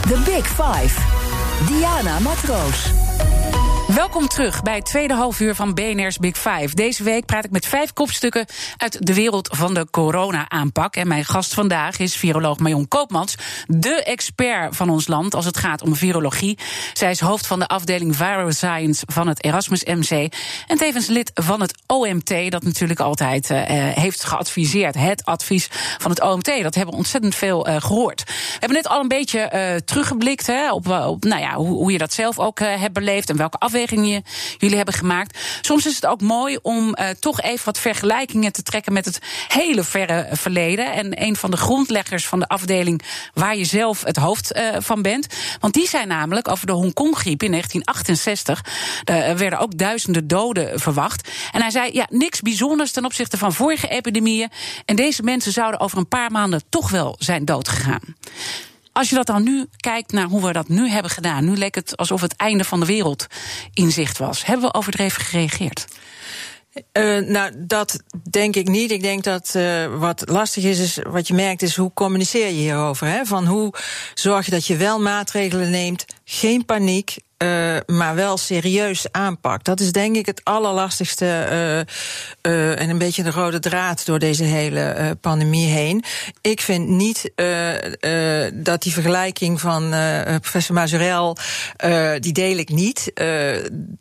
[0.08, 1.17] The Big Five.
[1.66, 3.57] Diana Matroos.
[3.98, 6.74] Welkom terug bij het tweede halfuur van BNR's Big Five.
[6.74, 10.96] Deze week praat ik met vijf kopstukken uit de wereld van de corona-aanpak.
[10.96, 13.34] En mijn gast vandaag is viroloog Marion Koopmans,
[13.66, 16.58] de expert van ons land als het gaat om virologie.
[16.92, 20.34] Zij is hoofd van de afdeling Viral Science van het Erasmus MC.
[20.66, 24.94] En tevens lid van het OMT, dat natuurlijk altijd uh, heeft geadviseerd.
[24.94, 28.24] Het advies van het OMT, dat hebben we ontzettend veel uh, gehoord.
[28.24, 31.98] We hebben net al een beetje teruggeblikt hè, op, op nou ja, hoe, hoe, je
[31.98, 33.87] dat zelf ook hebt beleefd en welke afwegingen
[34.58, 35.38] jullie hebben gemaakt.
[35.60, 39.18] Soms is het ook mooi om uh, toch even wat vergelijkingen te trekken met het
[39.48, 40.92] hele verre verleden.
[40.92, 43.02] En een van de grondleggers van de afdeling
[43.34, 45.26] waar je zelf het hoofd uh, van bent.
[45.60, 48.64] Want die zei namelijk over de Hongkong-griep in 1968.
[49.04, 51.28] Er werden ook duizenden doden verwacht.
[51.52, 54.50] En hij zei: ja, niks bijzonders ten opzichte van vorige epidemieën.
[54.84, 58.16] En deze mensen zouden over een paar maanden toch wel zijn doodgegaan.
[58.98, 61.74] Als je dat dan nu kijkt naar hoe we dat nu hebben gedaan, nu leek
[61.74, 63.26] het alsof het einde van de wereld
[63.74, 64.44] in zicht was.
[64.44, 65.86] Hebben we overdreven gereageerd?
[66.92, 68.90] Uh, nou, dat denk ik niet.
[68.90, 72.52] Ik denk dat uh, wat lastig is, is, wat je merkt, is hoe communiceer je
[72.52, 73.06] hierover?
[73.06, 73.24] Hè?
[73.24, 73.74] Van hoe
[74.14, 79.64] zorg je dat je wel maatregelen neemt, geen paniek, uh, maar wel serieus aanpakt.
[79.64, 81.78] Dat is denk ik het allerlastigste uh,
[82.52, 86.04] uh, en een beetje de rode draad door deze hele pandemie heen.
[86.40, 87.32] Ik vind niet
[88.64, 89.90] dat die vergelijking van
[90.40, 91.36] professor Mazurel,
[92.18, 93.12] die deel ik niet.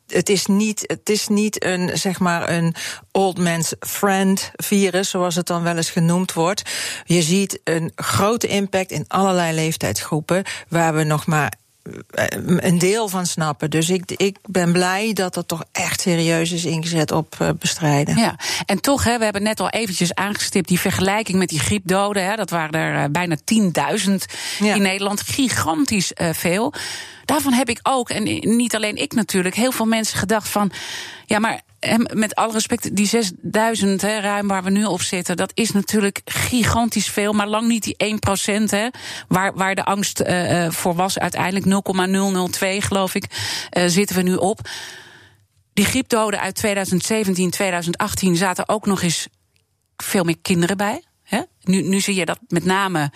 [0.07, 2.75] het, is niet het is niet een, zeg maar, een
[3.11, 6.61] old man's friend virus, zoals het dan wel eens genoemd wordt.
[7.05, 11.51] Je ziet een grote impact in allerlei leeftijdsgroepen, waar we nog maar
[12.57, 13.69] een deel van snappen.
[13.69, 18.17] Dus ik, ik ben blij dat er toch echt serieus is ingezet op uh, bestrijden.
[18.17, 20.67] Ja, en toch, hè, we hebben net al eventjes aangestipt...
[20.67, 22.25] die vergelijking met die griepdoden.
[22.25, 24.13] Hè, dat waren er uh, bijna 10.000
[24.59, 24.75] ja.
[24.75, 25.21] in Nederland.
[25.21, 26.73] Gigantisch uh, veel.
[27.25, 28.23] Daarvan heb ik ook, en
[28.57, 29.55] niet alleen ik natuurlijk...
[29.55, 30.71] heel veel mensen gedacht van...
[31.25, 31.61] ja, maar
[32.13, 36.21] met alle respect, die 6000 hè, ruim waar we nu op zitten, dat is natuurlijk
[36.25, 38.73] gigantisch veel, maar lang niet die 1 procent,
[39.27, 41.19] waar, waar de angst uh, voor was.
[41.19, 43.25] Uiteindelijk 0,002, geloof ik,
[43.77, 44.59] uh, zitten we nu op.
[45.73, 49.27] Die griepdoden uit 2017, 2018 zaten ook nog eens
[49.97, 51.03] veel meer kinderen bij.
[51.23, 51.41] Hè?
[51.61, 53.11] Nu, nu zie je dat met name,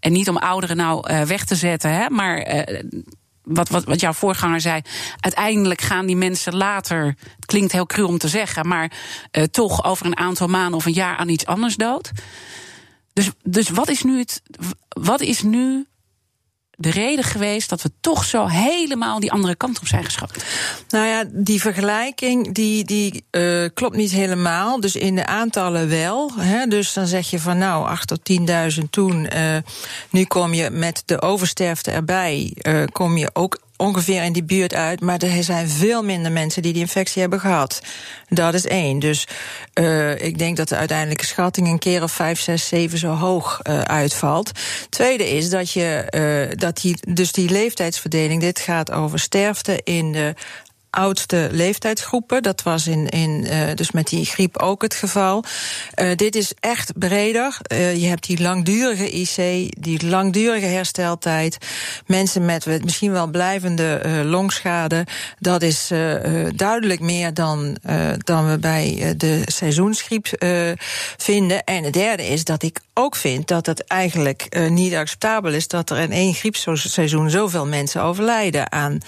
[0.00, 2.66] en niet om ouderen nou weg te zetten, hè, maar
[3.46, 4.80] wat, wat, wat jouw voorganger zei.
[5.20, 7.04] Uiteindelijk gaan die mensen later.
[7.36, 8.92] Het klinkt heel cru om te zeggen, maar
[9.32, 12.10] uh, toch over een aantal maanden of een jaar aan iets anders dood.
[13.12, 14.42] Dus, dus wat is nu het.
[14.88, 15.86] Wat is nu
[16.76, 20.42] de reden geweest dat we toch zo helemaal die andere kant op zijn geschoten?
[20.88, 24.80] Nou ja, die vergelijking die, die uh, klopt niet helemaal.
[24.80, 26.30] Dus in de aantallen wel.
[26.36, 26.66] Hè.
[26.66, 28.20] Dus dan zeg je van nou, 8 tot
[28.80, 29.28] 10.000 toen.
[29.36, 29.56] Uh,
[30.10, 32.56] nu kom je met de oversterfte erbij.
[32.62, 35.00] Uh, kom je ook ongeveer in die buurt uit.
[35.00, 37.80] Maar er zijn veel minder mensen die die infectie hebben gehad.
[38.28, 38.98] Dat is één.
[38.98, 39.26] Dus
[39.74, 43.60] uh, ik denk dat de uiteindelijke schatting een keer of vijf, zes, zeven zo hoog
[43.62, 44.50] uh, uitvalt.
[44.88, 46.04] Tweede is dat je
[46.50, 50.34] uh, dat die, dus die leeftijdsverdeling, dit gaat over sterfte in de
[50.96, 52.42] oudste leeftijdsgroepen.
[52.42, 55.44] Dat was in, in, uh, dus met die griep ook het geval.
[55.96, 57.58] Uh, dit is echt breder.
[57.72, 59.36] Uh, je hebt die langdurige IC,
[59.78, 61.58] die langdurige hersteltijd.
[62.06, 65.06] Mensen met misschien wel blijvende longschade.
[65.38, 65.90] Dat is
[66.54, 67.76] duidelijk meer dan,
[68.18, 70.26] dan we bij de seizoensgriep
[71.16, 71.64] vinden.
[71.64, 75.90] En het derde is dat ik ook vind dat het eigenlijk niet acceptabel is dat
[75.90, 78.98] er in één griepseizoen zoveel mensen overlijden aan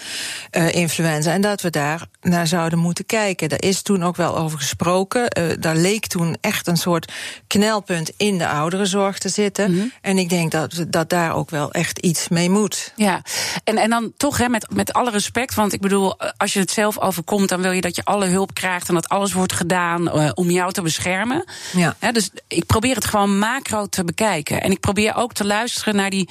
[0.71, 1.33] influenza.
[1.33, 3.49] En dat we daar naar zouden moeten kijken.
[3.49, 5.39] Daar is toen ook wel over gesproken.
[5.39, 7.13] Uh, daar leek toen echt een soort
[7.47, 9.71] knelpunt in de ouderenzorg te zitten.
[9.71, 9.93] Mm -hmm.
[10.01, 12.93] En ik denk dat, dat daar ook wel echt iets mee moet.
[12.97, 13.23] Ja,
[13.65, 16.71] en, en dan toch hè, met, met alle respect, want ik bedoel, als je het
[16.71, 20.03] zelf overkomt, dan wil je dat je alle hulp krijgt en dat alles wordt gedaan
[20.03, 21.45] uh, om jou te beschermen.
[21.73, 21.97] Ja.
[22.13, 24.63] Dus ik probeer het gewoon macro te bekijken.
[24.63, 26.29] En ik probeer ook te luisteren naar die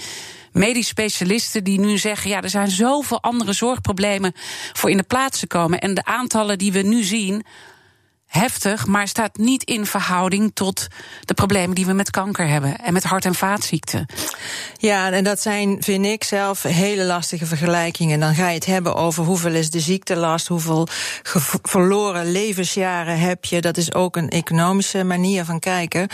[0.57, 4.33] medisch specialisten die nu zeggen: ja, er zijn zoveel andere zorgproblemen
[4.73, 5.79] voor in de plaats te komen.
[5.79, 7.45] En de aantallen die we nu zien.
[8.27, 10.87] Heftig, maar staat niet in verhouding tot
[11.25, 14.05] de problemen die we met kanker hebben en met hart- en vaatziekten.
[14.77, 18.19] Ja, en dat zijn, vind ik zelf, hele lastige vergelijkingen.
[18.19, 20.87] Dan ga je het hebben over hoeveel is de ziektelast, hoeveel
[21.61, 23.61] verloren levensjaren heb je.
[23.61, 26.07] Dat is ook een economische manier van kijken.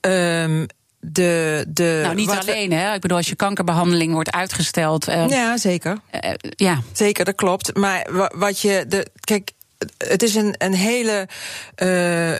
[0.00, 0.66] Um,
[1.00, 2.94] de, de, nou, niet alleen, hè?
[2.94, 5.08] Ik bedoel, als je kankerbehandeling wordt uitgesteld.
[5.08, 5.98] Uh, ja, zeker.
[6.24, 6.80] Uh, ja.
[6.92, 7.76] Zeker, dat klopt.
[7.76, 8.84] Maar wat je.
[8.88, 9.50] De, kijk,
[9.98, 11.28] het is een, een hele.
[11.82, 12.34] Uh,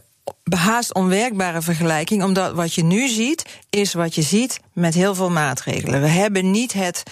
[0.45, 5.31] behaast onwerkbare vergelijking, omdat wat je nu ziet, is wat je ziet met heel veel
[5.31, 6.01] maatregelen.
[6.01, 7.03] We hebben niet het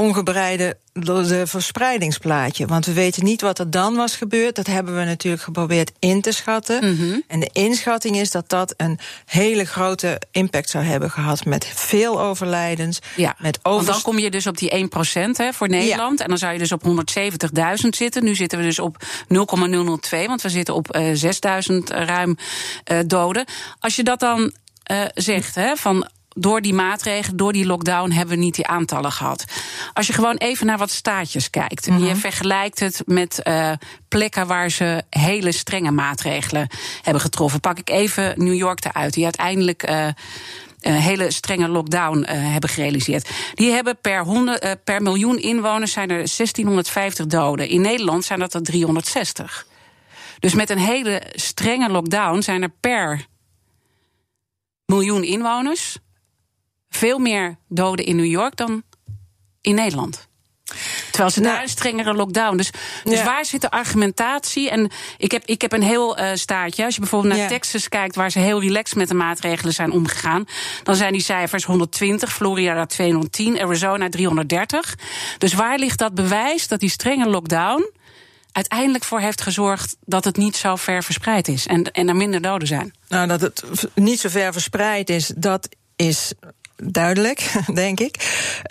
[0.00, 2.66] ongebreide de verspreidingsplaatje.
[2.66, 4.56] Want we weten niet wat er dan was gebeurd.
[4.56, 6.84] Dat hebben we natuurlijk geprobeerd in te schatten.
[6.84, 7.22] Mm -hmm.
[7.26, 11.44] En de inschatting is dat dat een hele grote impact zou hebben gehad.
[11.44, 12.98] Met veel overlijdens.
[13.16, 13.76] Ja, met over...
[13.76, 16.18] want dan kom je dus op die 1% hè, voor Nederland.
[16.18, 16.24] Ja.
[16.24, 18.24] En dan zou je dus op 170.000 zitten.
[18.24, 18.96] Nu zitten we dus op
[19.28, 20.26] 0,002.
[20.26, 21.22] Want we zitten op uh,
[21.70, 22.36] 6.000 ruim
[22.92, 23.44] uh, doden.
[23.78, 24.52] Als je dat dan
[24.90, 29.12] uh, zegt, hè, van door die maatregelen, door die lockdown, hebben we niet die aantallen
[29.12, 29.44] gehad.
[29.92, 32.08] Als je gewoon even naar wat staatjes kijkt en mm -hmm.
[32.08, 33.72] je vergelijkt het met uh,
[34.08, 36.68] plekken waar ze hele strenge maatregelen
[37.02, 37.60] hebben getroffen.
[37.60, 39.90] Pak ik even New York eruit, die uiteindelijk.
[39.90, 40.06] Uh,
[40.80, 43.30] een hele strenge lockdown uh, hebben gerealiseerd.
[43.54, 47.68] Die hebben per, 100, uh, per miljoen inwoners zijn er 1650 doden.
[47.68, 49.66] In Nederland zijn dat er 360.
[50.38, 53.26] Dus met een hele strenge lockdown zijn er per
[54.86, 55.98] miljoen inwoners
[56.90, 58.82] veel meer doden in New York dan
[59.60, 60.28] in Nederland.
[61.10, 62.56] Terwijl ze nou, daar een strengere lockdown.
[62.56, 62.70] Dus,
[63.04, 63.24] dus ja.
[63.24, 64.70] waar zit de argumentatie?
[64.70, 66.84] En ik heb, ik heb een heel uh, staartje.
[66.84, 67.48] Als je bijvoorbeeld naar ja.
[67.48, 70.44] Texas kijkt, waar ze heel relaxed met de maatregelen zijn omgegaan,
[70.82, 74.94] dan zijn die cijfers 120, Florida 210, Arizona 330.
[75.38, 77.90] Dus waar ligt dat bewijs dat die strenge lockdown
[78.52, 82.40] uiteindelijk voor heeft gezorgd dat het niet zo ver verspreid is en, en er minder
[82.40, 82.92] doden zijn?
[83.08, 86.32] Nou, dat het niet zo ver verspreid is, dat is
[86.82, 88.16] duidelijk, denk ik.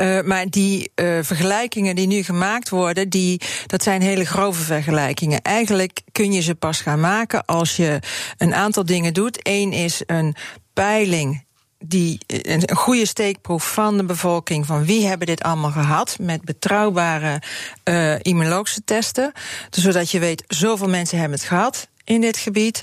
[0.02, 5.42] Uh, maar die uh, vergelijkingen die nu gemaakt worden, die, dat zijn hele grove vergelijkingen.
[5.42, 8.00] Eigenlijk kun je ze pas gaan maken als je
[8.38, 9.40] een aantal dingen doet.
[9.44, 10.36] Eén is een
[10.74, 11.48] peiling
[11.86, 17.42] die een goede steekproef van de bevolking van wie hebben dit allemaal gehad met betrouwbare
[17.84, 19.32] uh, immunologische testen,
[19.70, 22.82] dus zodat je weet zoveel mensen hebben het gehad in dit gebied,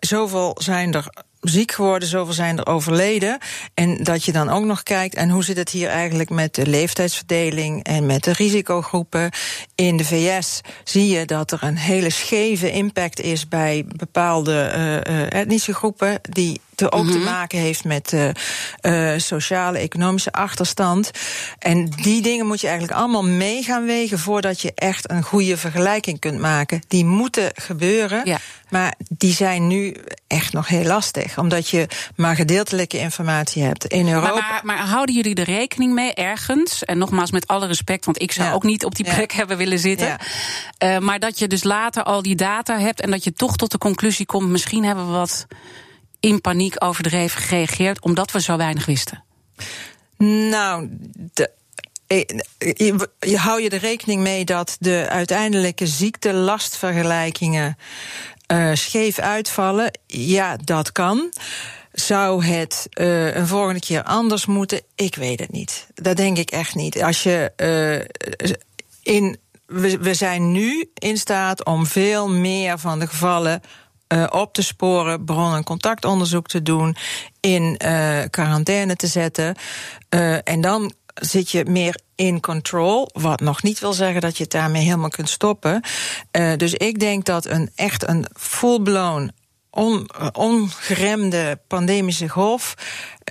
[0.00, 1.10] zoveel zijn er
[1.42, 3.38] ziek geworden, zoveel zijn er overleden.
[3.74, 6.66] En dat je dan ook nog kijkt, en hoe zit het hier eigenlijk met de
[6.66, 9.30] leeftijdsverdeling en met de risicogroepen.
[9.74, 14.72] In de VS zie je dat er een hele scheve impact is bij bepaalde
[15.08, 17.18] uh, etnische groepen die te, ook mm -hmm.
[17.18, 18.28] te maken heeft met uh,
[18.82, 21.10] uh, sociale, economische achterstand.
[21.58, 25.56] En die dingen moet je eigenlijk allemaal mee gaan wegen voordat je echt een goede
[25.56, 26.82] vergelijking kunt maken.
[26.88, 28.38] Die moeten gebeuren, ja.
[28.68, 33.84] maar die zijn nu echt nog heel lastig, omdat je maar gedeeltelijke informatie hebt.
[33.84, 34.32] In Europa.
[34.32, 36.84] Maar, maar, maar houden jullie er rekening mee ergens?
[36.84, 38.54] En nogmaals, met alle respect, want ik zou ja.
[38.54, 39.36] ook niet op die plek ja.
[39.36, 40.16] hebben willen zitten.
[40.84, 43.70] Uh, maar dat je dus later al die data hebt en dat je toch tot
[43.70, 45.46] de conclusie komt: misschien hebben we wat
[46.22, 49.24] in paniek overdreven gereageerd omdat we zo weinig wisten?
[50.16, 50.88] Nou,
[51.32, 51.50] de,
[52.06, 52.24] eh,
[53.20, 57.76] je, hou je er rekening mee dat de uiteindelijke ziektelastvergelijkingen
[58.52, 59.98] uh, scheef uitvallen?
[60.06, 61.32] Ja, dat kan.
[61.92, 64.80] Zou het uh, een volgende keer anders moeten?
[64.94, 65.86] Ik weet het niet.
[65.94, 67.02] Dat denk ik echt niet.
[67.02, 67.52] Als je
[69.02, 69.40] in.
[70.00, 73.60] We zijn nu in staat om veel meer van de gevallen
[74.12, 76.96] uh, op te sporen, bron- en contactonderzoek te doen,
[77.40, 79.54] in uh, quarantaine te zetten.
[80.14, 83.08] Uh, en dan zit je meer in control.
[83.12, 85.82] Wat nog niet wil zeggen dat je het daarmee helemaal kunt stoppen.
[86.38, 89.32] Uh, dus ik denk dat een echt een full-blown
[89.70, 92.74] on, ongeremde pandemische golf.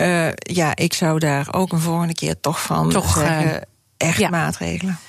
[0.02, 3.68] Uh, ja, ik zou daar ook een volgende keer toch van toch, zeggen.
[4.02, 4.30] Echt ja.
[4.30, 5.00] maatregelen.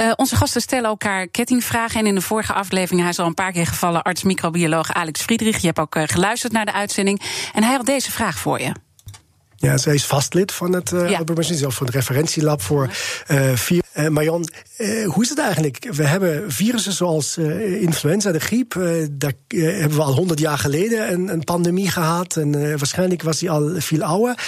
[0.00, 2.00] Uh, onze gasten stellen elkaar kettingvragen.
[2.00, 5.58] En in de vorige aflevering, hij is al een paar keer gevallen, arts-microbioloog Alex Friedrich.
[5.58, 7.20] Je hebt ook geluisterd naar de uitzending.
[7.54, 8.72] En hij had deze vraag voor je.
[9.56, 11.20] Ja, zij is vastlid van het uh, ja.
[11.66, 12.90] of van het referentielab voor
[13.30, 13.84] uh, vier.
[13.94, 14.48] Uh, Marion,
[15.04, 15.88] hoe is het eigenlijk?
[15.92, 17.38] We hebben virussen zoals
[17.80, 18.74] influenza, de griep.
[19.10, 22.36] daar hebben we al honderd jaar geleden een, een pandemie gehad.
[22.36, 24.38] En waarschijnlijk was die al veel ouder.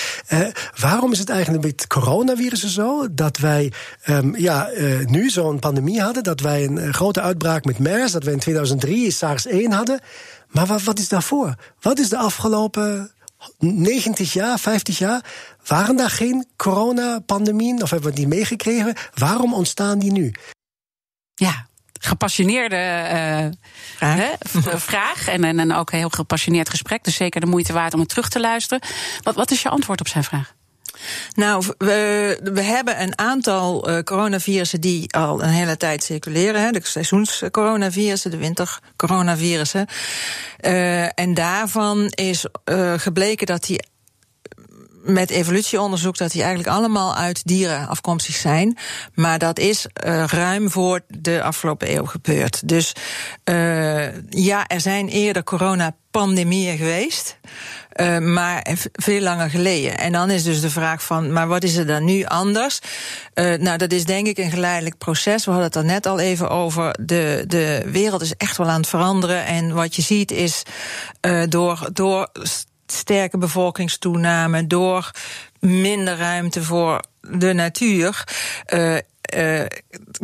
[0.80, 3.72] waarom is het eigenlijk met coronavirussen zo dat wij
[4.06, 4.68] um, ja,
[5.04, 6.22] nu zo'n pandemie hadden?
[6.22, 10.00] Dat wij een grote uitbraak met MERS, dat wij in 2003 SARS-1 hadden.
[10.48, 11.54] Maar wat, wat is daarvoor?
[11.80, 13.10] Wat is de afgelopen
[13.58, 15.24] 90 jaar, 50 jaar,
[15.66, 18.94] waren daar geen coronapandemieën of hebben we die meegekregen?
[19.14, 20.32] Waarom ontstaan die nu?
[21.34, 21.66] Ja,
[22.00, 23.46] gepassioneerde uh,
[23.96, 25.28] vraag, vraag.
[25.28, 27.04] En, en, en ook een heel gepassioneerd gesprek.
[27.04, 28.88] Dus zeker de moeite waard om het terug te luisteren.
[29.22, 30.56] Wat, wat is je antwoord op zijn vraag?
[31.34, 36.62] Nou, we, hebben een aantal uh, coronavirussen die al een hele tijd circuleren.
[36.62, 39.86] Hè, de seizoenscoronavirussen, de wintercoronavirussen.
[40.60, 42.46] Uh, en daarvan is
[42.96, 43.86] gebleken dat die
[45.02, 48.78] met evolutieonderzoek dat die eigenlijk allemaal uit dieren afkomstig zijn.
[49.14, 49.86] Maar dat is
[50.26, 52.68] ruim voor de afgelopen eeuw gebeurd.
[52.68, 52.92] Dus
[54.28, 57.38] ja, er zijn eerder coronapandemieën geweest.
[58.00, 59.98] Uh, maar veel langer geleden.
[59.98, 62.78] En dan is dus de vraag van, maar wat is er dan nu anders?
[63.34, 65.44] Uh, nou, dat is denk ik een geleidelijk proces.
[65.44, 66.94] We hadden het er net al even over.
[67.00, 69.44] De, de wereld is echt wel aan het veranderen.
[69.44, 70.62] En wat je ziet is
[71.26, 72.28] uh, door, door
[72.86, 75.10] sterke bevolkingstoename, door
[75.60, 78.24] minder ruimte voor de natuur.
[79.36, 79.64] Uh,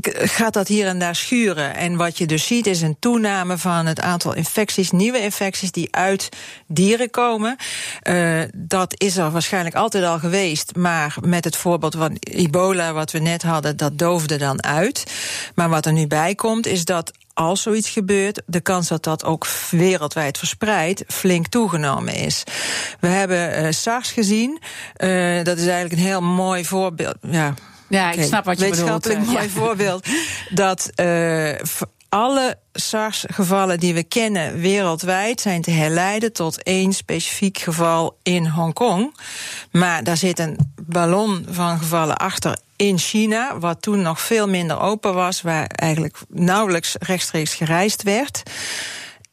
[0.02, 1.74] gaat dat hier en daar schuren.
[1.74, 5.88] En wat je dus ziet is een toename van het aantal infecties, nieuwe infecties die
[5.90, 6.28] uit
[6.66, 7.56] dieren komen.
[8.02, 13.10] Uh, dat is er waarschijnlijk altijd al geweest, maar met het voorbeeld van ebola wat
[13.10, 15.04] we net hadden, dat doofde dan uit.
[15.54, 19.24] Maar wat er nu bij komt is dat als zoiets gebeurt, de kans dat dat
[19.24, 22.42] ook wereldwijd verspreid flink toegenomen is.
[23.00, 24.58] We hebben uh, SARS gezien.
[25.42, 27.16] Dat is eigenlijk een heel mooi voorbeeld.
[27.20, 27.54] Ja,
[27.88, 28.26] ja ik okay.
[28.26, 29.36] snap wat je Wetenschappelijk bedoelt.
[29.36, 29.52] mooi ja.
[29.52, 30.06] voorbeeld.
[30.50, 31.52] Dat uh,
[32.08, 39.14] alle SARS-gevallen die we kennen wereldwijd zijn te herleiden tot één specifiek geval in Hongkong.
[39.70, 44.80] Maar daar zit een ballon van gevallen achter in China, wat toen nog veel minder
[44.80, 48.42] open was, waar eigenlijk nauwelijks rechtstreeks gereisd werd.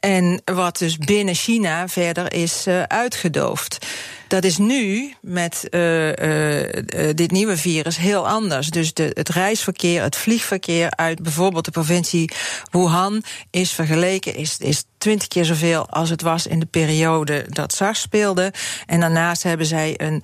[0.02, 3.86] En wat dus binnen China verder is uh, uitgedoofd.
[4.28, 6.70] Dat is nu met uh, uh,
[7.14, 8.70] dit nieuwe virus heel anders.
[8.70, 12.32] Dus de, het reisverkeer, het vliegverkeer uit bijvoorbeeld de provincie
[12.72, 17.74] Wuhan is vergeleken, is, is twintig keer zoveel als het was in de periode dat
[17.74, 18.54] SARS speelde.
[18.86, 20.24] En daarnaast hebben zij een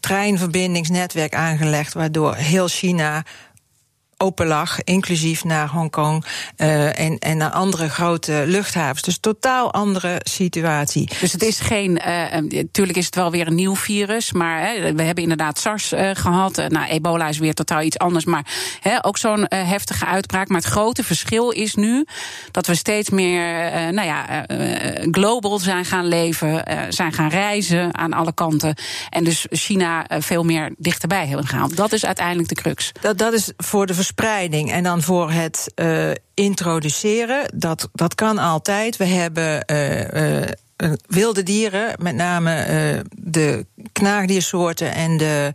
[0.00, 3.24] treinverbindingsnetwerk aangelegd, waardoor heel China
[4.24, 6.24] open lag, inclusief naar Hongkong
[6.56, 9.02] uh, en, en naar andere grote luchthavens.
[9.02, 11.10] Dus totaal andere situatie.
[11.20, 14.94] Dus het is geen, natuurlijk uh, is het wel weer een nieuw virus, maar hè,
[14.94, 16.56] we hebben inderdaad SARS gehad.
[16.56, 18.46] nou, ebola is weer totaal iets anders, maar
[18.80, 20.48] hè, ook zo'n heftige uitbraak.
[20.48, 22.06] Maar het grote verschil is nu
[22.50, 23.42] dat we steeds meer,
[23.92, 24.46] nou ja,
[25.10, 28.74] global zijn gaan leven, zijn gaan reizen aan alle kanten.
[29.08, 31.76] En dus China veel meer dichterbij hebben gehaald.
[31.76, 32.92] Dat is uiteindelijk de crux.
[33.00, 38.38] Dat, dat is voor de verspreiding en dan voor het uh, introduceren, dat, dat kan
[38.38, 38.96] altijd.
[38.96, 45.52] We hebben uh, uh, wilde dieren, met name de knaagdiersoorten en de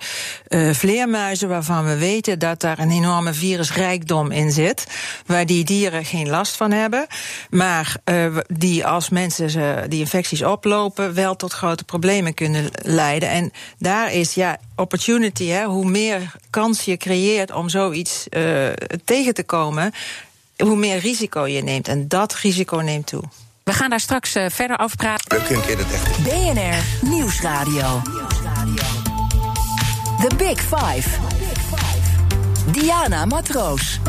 [0.50, 4.86] uh, vleermuizen, waarvan we weten dat daar een enorme virusrijkdom in zit,
[5.26, 7.08] waar die dieren geen last van hebben,
[7.50, 13.30] maar uh, die als mensen ze, die infecties oplopen, wel tot grote problemen kunnen leiden.
[13.30, 18.28] En daar is ja opportunity, hè, hoe meer kans je creëert om zoiets
[19.06, 19.94] tegen te komen,
[20.58, 21.88] hoe meer risico je neemt.
[21.88, 23.24] En dat risico neemt toe.
[23.64, 25.38] We gaan daar straks verder over praten.
[25.38, 26.24] Leuk een keer het echt.
[26.24, 28.02] BNR Nieuwsradio.
[30.20, 31.10] The Big Five.
[32.72, 34.00] Diana Matroos.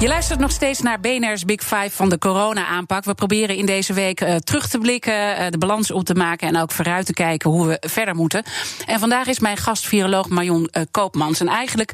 [0.00, 3.04] Je luistert nog steeds naar BNR's Big Five van de corona-aanpak.
[3.04, 6.48] We proberen in deze week uh, terug te blikken, uh, de balans op te maken
[6.48, 8.44] en ook vooruit te kijken hoe we verder moeten.
[8.86, 11.40] En vandaag is mijn gast viroloog Marion uh, Koopmans.
[11.40, 11.92] En eigenlijk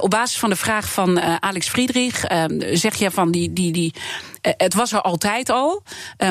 [0.00, 2.24] op basis van de vraag van Alex Friedrich
[2.72, 3.94] zeg je van die, die, die
[4.40, 5.82] het was er altijd al.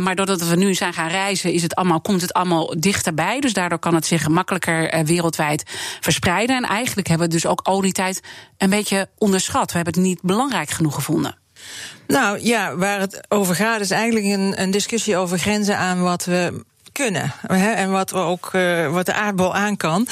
[0.01, 3.39] maar doordat we nu zijn gaan reizen, is het allemaal, komt het allemaal dichterbij.
[3.39, 5.64] Dus daardoor kan het zich makkelijker wereldwijd
[5.99, 6.55] verspreiden.
[6.55, 8.22] En eigenlijk hebben we dus ook al die tijd
[8.57, 9.72] een beetje onderschat.
[9.72, 11.38] We hebben het niet belangrijk genoeg gevonden.
[12.07, 16.26] Nou ja, waar het over gaat is eigenlijk een, een discussie over grenzen aan wat
[16.26, 16.66] we
[17.04, 17.34] kunnen.
[17.47, 20.08] Hè, en wat, we ook, uh, wat de aardbol aan kan.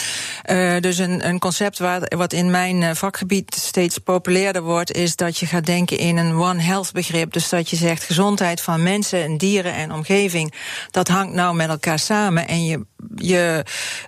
[0.46, 5.16] Uh, dus een, een concept waar, wat in mijn uh, vakgebied steeds populairder wordt, is
[5.16, 7.34] dat je gaat denken in een One Health begrip.
[7.34, 10.54] Dus dat je zegt gezondheid van mensen en dieren en omgeving,
[10.92, 12.48] dat hangt nou met elkaar samen.
[12.48, 12.86] En je
[13.16, 13.64] je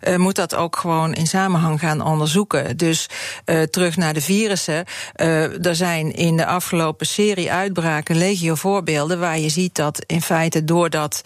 [0.08, 2.78] uh, moet dat ook gewoon in samenhang gaan onderzoeken.
[2.78, 3.10] Dus
[3.46, 4.86] uh, terug naar de virussen.
[5.16, 10.22] Uh, er zijn in de afgelopen serie uitbraken legio voorbeelden waar je ziet dat in
[10.22, 11.22] feite doordat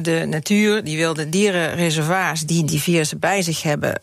[0.00, 4.00] de natuur, die wilde dierenreservoirs die die virussen bij zich hebben,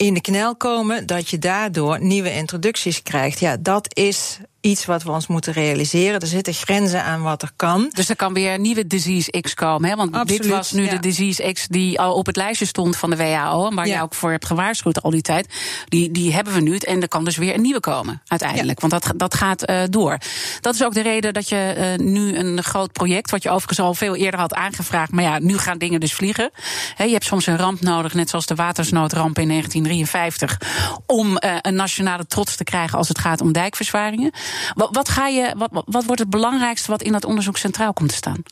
[0.00, 3.40] in de knel komen, dat je daardoor nieuwe introducties krijgt.
[3.40, 6.20] Ja, dat is iets wat we ons moeten realiseren.
[6.20, 7.90] Er zitten grenzen aan wat er kan.
[7.92, 9.90] Dus er kan weer een nieuwe disease X komen.
[9.90, 9.96] Hè?
[9.96, 13.16] Want dit was nu de disease X die al op het lijstje stond van de
[13.16, 13.66] WHO.
[13.66, 13.96] En waar ja.
[13.96, 15.54] je ook voor hebt gewaarschuwd al die tijd.
[15.84, 16.76] Die, die hebben we nu.
[16.76, 18.80] En er kan dus weer een nieuwe komen, uiteindelijk.
[18.80, 20.18] Want dat, dat gaat uh, door.
[20.60, 23.80] Dat is ook de reden dat je uh, nu een groot project, wat je overigens
[23.80, 25.12] al veel eerder had aangevraagd.
[25.12, 26.50] Maar ja, nu gaan dingen dus vliegen.
[26.94, 29.50] He, je hebt soms een ramp nodig, net zoals de watersnoodramp in
[29.90, 31.02] 1953.
[31.06, 34.32] Om uh, een nationale trots te krijgen als het gaat om dijkverzwaringen.
[34.74, 38.14] Wat, ga je, wat, wat wordt het belangrijkste wat in dat onderzoek centraal komt te
[38.14, 38.42] staan?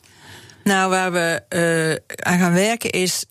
[0.63, 3.25] Nou, waar we uh, aan gaan werken is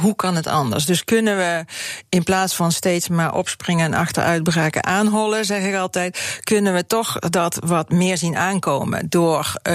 [0.00, 0.84] hoe kan het anders?
[0.84, 1.64] Dus kunnen we
[2.08, 7.18] in plaats van steeds maar opspringen en achteruitbraken aanhollen, zeg ik altijd, kunnen we toch
[7.18, 9.74] dat wat meer zien aankomen door uh,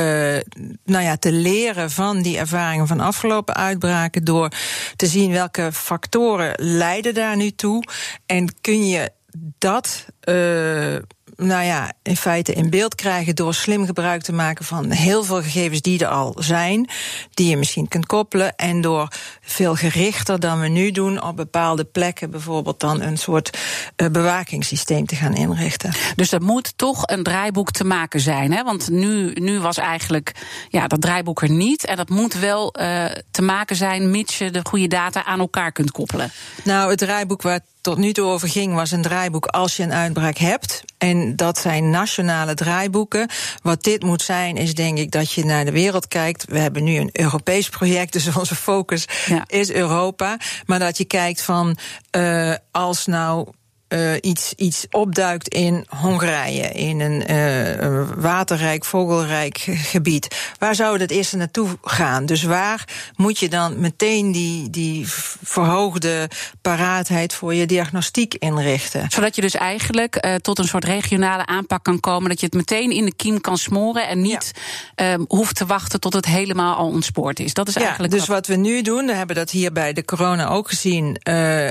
[0.83, 4.49] nou ja, te leren van die ervaringen van afgelopen uitbraken, door
[4.95, 7.83] te zien welke factoren leiden daar nu toe
[8.25, 9.11] en kun je
[9.57, 10.95] dat uh,
[11.37, 15.41] nou ja, in feite in beeld krijgen door slim gebruik te maken van heel veel
[15.41, 16.89] gegevens die er al zijn,
[17.33, 18.55] die je misschien kunt koppelen.
[18.55, 19.07] En door
[19.41, 23.57] veel gerichter dan we nu doen op bepaalde plekken, bijvoorbeeld dan een soort
[23.97, 25.91] uh, bewakingssysteem te gaan inrichten.
[26.15, 28.51] Dus er moet toch een draaiboek te maken zijn.
[28.51, 28.63] Hè?
[28.63, 30.31] Want nu, nu was eigenlijk
[30.69, 31.85] ja, dat draaiboek er niet.
[31.85, 35.71] En dat moet wel uh, te maken zijn, mits je de goede data aan elkaar
[35.71, 36.31] kunt koppelen.
[36.63, 39.93] Nou, het draaiboek waar tot nu toe over ging, was een draaiboek als je een
[39.93, 40.83] uitbraak hebt.
[41.05, 43.29] En dat zijn nationale draaiboeken.
[43.61, 46.45] Wat dit moet zijn, is denk ik dat je naar de wereld kijkt.
[46.45, 49.07] We hebben nu een Europees project, dus onze focus
[49.47, 50.37] is Europa.
[50.65, 51.77] Maar dat je kijkt van
[52.17, 53.47] uh, als nou
[53.95, 60.53] uh, iets, iets opduikt in Hongarije, in een uh, waterrijk, vogelrijk gebied.
[60.59, 62.25] Waar zou het eerste naartoe gaan?
[62.25, 65.05] Dus waar moet je dan meteen die, die
[65.43, 66.29] verhoogde
[66.61, 69.05] paraatheid voor je diagnostiek inrichten?
[69.09, 72.55] Zodat je dus eigenlijk uh, tot een soort regionale aanpak kan komen, dat je het
[72.55, 74.51] meteen in de kiem kan smoren en niet
[74.95, 75.13] ja.
[75.13, 77.53] um, hoeft te wachten tot het helemaal al ontspoord is.
[77.53, 78.13] Dat is ja, eigenlijk.
[78.13, 78.29] Dus wat...
[78.35, 81.17] wat we nu doen, we hebben dat hier bij de corona ook gezien.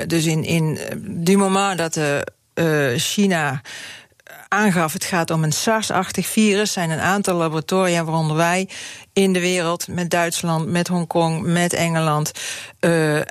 [0.06, 2.13] dus in, in du moment dat de
[2.54, 3.60] uh, China
[4.48, 6.72] aangaf, het gaat om een SARS-achtig virus.
[6.72, 8.68] zijn een aantal laboratoria, waaronder wij,
[9.12, 9.88] in de wereld...
[9.88, 12.32] met Duitsland, met Hongkong, met Engeland...
[12.80, 13.22] Uh, uh,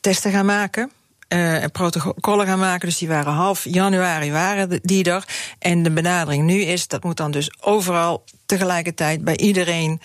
[0.00, 0.90] testen gaan maken
[1.34, 2.88] uh, protocollen gaan maken.
[2.88, 5.24] Dus die waren half januari waren die er.
[5.58, 10.00] En de benadering nu is, dat moet dan dus overal tegelijkertijd bij iedereen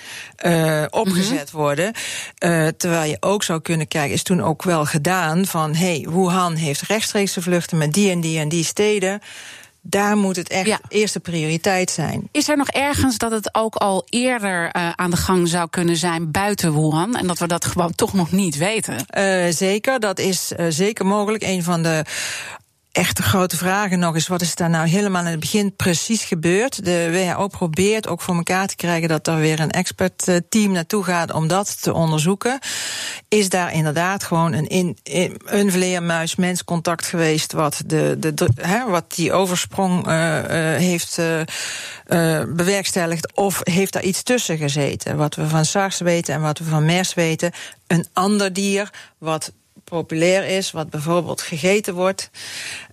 [0.45, 1.61] uh, opgezet mhm.
[1.61, 1.93] worden.
[2.39, 6.55] Uh, terwijl je ook zou kunnen kijken, is toen ook wel gedaan van hey, Wuhan
[6.55, 9.21] heeft rechtstreekse vluchten met die en die en die steden
[9.88, 12.29] daar moet het echt eerste prioriteit zijn.
[12.31, 15.97] Is er nog ergens dat het ook al eerder uh, aan de gang zou kunnen
[15.97, 17.15] zijn buiten Wuhan?
[17.15, 18.95] En dat we dat gewoon toch nog niet weten?
[19.17, 21.43] Uh, zeker, dat is uh, zeker mogelijk.
[21.43, 22.05] Een van de
[22.96, 26.86] echte grote vragen nog is: wat is daar nou helemaal in het begin precies gebeurd?
[26.86, 31.32] De WHO probeert ook voor elkaar te krijgen dat er weer een expertteam naartoe gaat
[31.32, 32.60] om dat te onderzoeken.
[33.28, 34.98] Is daar inderdaad gewoon een,
[35.46, 41.20] een vleermuis-mens contact geweest wat, de, de, de wat die oversprong uh, uh, heeft
[42.56, 43.34] bewerkstelligd?
[43.34, 45.18] Of heeft daar iets tussen gezeten?
[45.18, 47.52] Wat we van SARS weten en wat we van MERS weten.
[47.88, 49.52] Een ander dier wat
[49.86, 52.29] populair is, wat bijvoorbeeld gegeten wordt.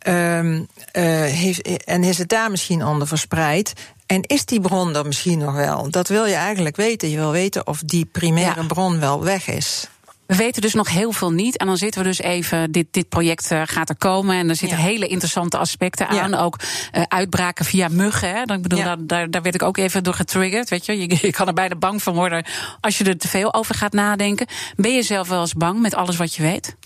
[0.06, 3.72] Um, heeft, en is het daar misschien onder verspreid?
[4.06, 5.90] En is die bron er misschien nog wel?
[5.90, 7.08] Dat wil je eigenlijk weten.
[7.08, 9.88] Je wil weten of die primaire bron wel weg is.
[10.32, 11.56] We weten dus nog heel veel niet.
[11.56, 14.36] En dan zitten we dus even, dit, dit project uh, gaat er komen.
[14.36, 16.30] En er zitten hele interessante aspecten aan.
[16.30, 16.38] Ja.
[16.38, 16.58] Ook
[16.96, 18.34] uh, uitbraken via muggen.
[18.34, 18.44] Hè.
[18.44, 18.96] Dan, ik bedoel, ja.
[18.98, 20.68] daar, daar werd ik ook even door getriggerd.
[20.68, 20.98] Weet je?
[20.98, 22.44] je, je kan er bijna bang van worden
[22.80, 24.46] als je er te veel over gaat nadenken.
[24.76, 26.76] Ben je zelf wel eens bang met alles wat je weet?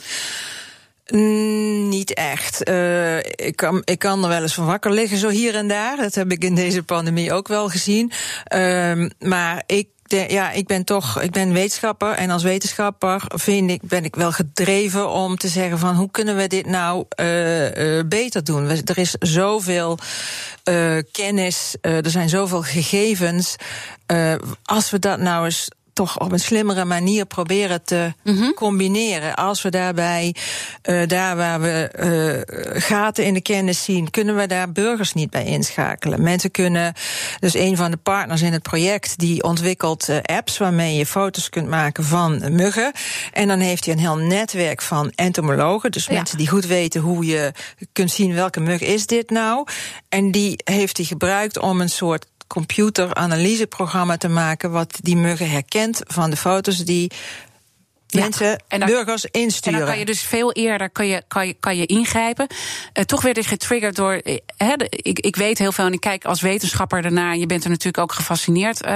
[1.06, 2.68] Mm, niet echt.
[2.68, 5.96] Uh, ik, kan, ik kan er wel eens van wakker liggen, zo hier en daar.
[5.96, 8.12] Dat heb ik in deze pandemie ook wel gezien.
[8.54, 13.70] Uh, maar ik de, ja, ik ben toch, ik ben wetenschapper en als wetenschapper vind
[13.70, 17.96] ik, ben ik wel gedreven om te zeggen van hoe kunnen we dit nou uh,
[17.96, 18.68] uh, beter doen?
[18.68, 19.98] Er is zoveel
[20.64, 23.56] uh, kennis, er zijn zoveel gegevens.
[24.64, 28.54] als we dat nou eens toch op een slimmere manier proberen te mm -hmm.
[28.54, 29.34] combineren.
[29.34, 30.34] Als we daarbij,
[30.90, 35.30] uh, daar waar we uh, gaten in de kennis zien, kunnen we daar burgers niet
[35.30, 36.22] bij inschakelen.
[36.22, 36.94] Mensen kunnen,
[37.38, 41.48] dus een van de partners in het project, die ontwikkelt uh, apps waarmee je foto's
[41.48, 42.92] kunt maken van muggen.
[43.32, 46.12] En dan heeft hij een heel netwerk van entomologen, dus ja.
[46.12, 47.52] mensen die goed weten hoe je
[47.92, 49.66] kunt zien welke mug is dit nou.
[50.08, 56.00] En die heeft hij gebruikt om een soort computeranalyseprogramma te maken wat die muggen herkent
[56.06, 57.10] van de foto's die
[58.06, 59.72] ja, mensen, en dan, burgers insturen.
[59.72, 62.46] En dan kan je dus veel eerder kan je, kan je, kan je ingrijpen.
[62.94, 64.20] Uh, toch werd ik getriggerd door.
[64.24, 67.36] Uh, ik, ik weet heel veel en ik kijk als wetenschapper ernaar.
[67.36, 68.84] Je bent er natuurlijk ook gefascineerd.
[68.84, 68.90] Uh,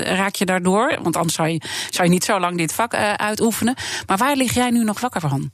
[0.00, 0.98] raak je daardoor?
[1.02, 1.60] Want anders zou je,
[1.90, 3.76] zou je niet zo lang dit vak uitoefenen.
[4.06, 5.50] Maar waar lig jij nu nog wakker van?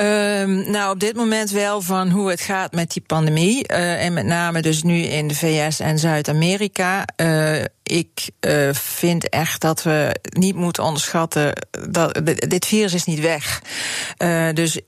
[0.00, 3.72] Um, nou, op dit moment wel van hoe het gaat met die pandemie.
[3.72, 7.04] Uh, en met name dus nu in de VS en Zuid-Amerika.
[7.16, 11.52] Uh, ik uh, vind echt dat we niet moeten onderschatten
[11.88, 13.62] dat dit virus is niet weg.
[14.54, 14.80] dus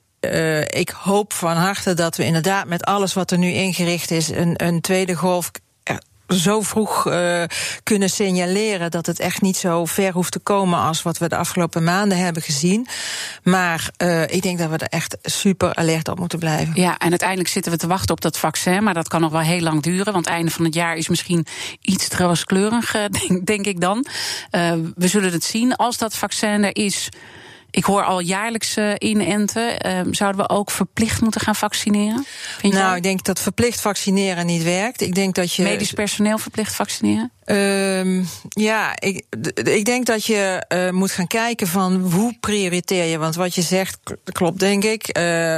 [0.67, 4.53] ik hoop van harte dat we inderdaad met alles wat er nu ingericht is, een,
[4.65, 5.51] een tweede golf
[6.27, 7.43] zo vroeg uh,
[7.83, 11.35] kunnen signaleren dat het echt niet zo ver hoeft te komen als wat we de
[11.35, 12.87] afgelopen maanden hebben gezien.
[13.43, 16.73] Maar uh, ik denk dat we er echt super alert op moeten blijven.
[16.75, 19.41] Ja, en uiteindelijk zitten we te wachten op dat vaccin, maar dat kan nog wel
[19.41, 20.13] heel lang duren.
[20.13, 21.45] Want einde van het jaar is misschien
[21.81, 24.05] iets rooskleurig, uh, denk, denk ik dan.
[24.95, 27.09] we zullen het zien als dat vaccin er is.
[27.75, 29.87] Ik hoor al jaarlijks uh, inenten.
[29.87, 32.25] Uh, zouden we ook verplicht moeten gaan vaccineren?
[32.57, 32.97] Vind nou, jij?
[32.97, 35.01] ik denk dat verplicht vaccineren niet werkt.
[35.01, 35.63] Ik denk dat je.
[35.63, 37.31] Medisch personeel verplicht vaccineren?
[37.45, 39.25] Um, ja, ik,
[39.63, 43.17] ik denk dat je uh, moet gaan kijken van hoe prioriteer je.
[43.17, 43.99] Want wat je zegt
[44.31, 45.17] klopt, denk ik.
[45.17, 45.57] Uh,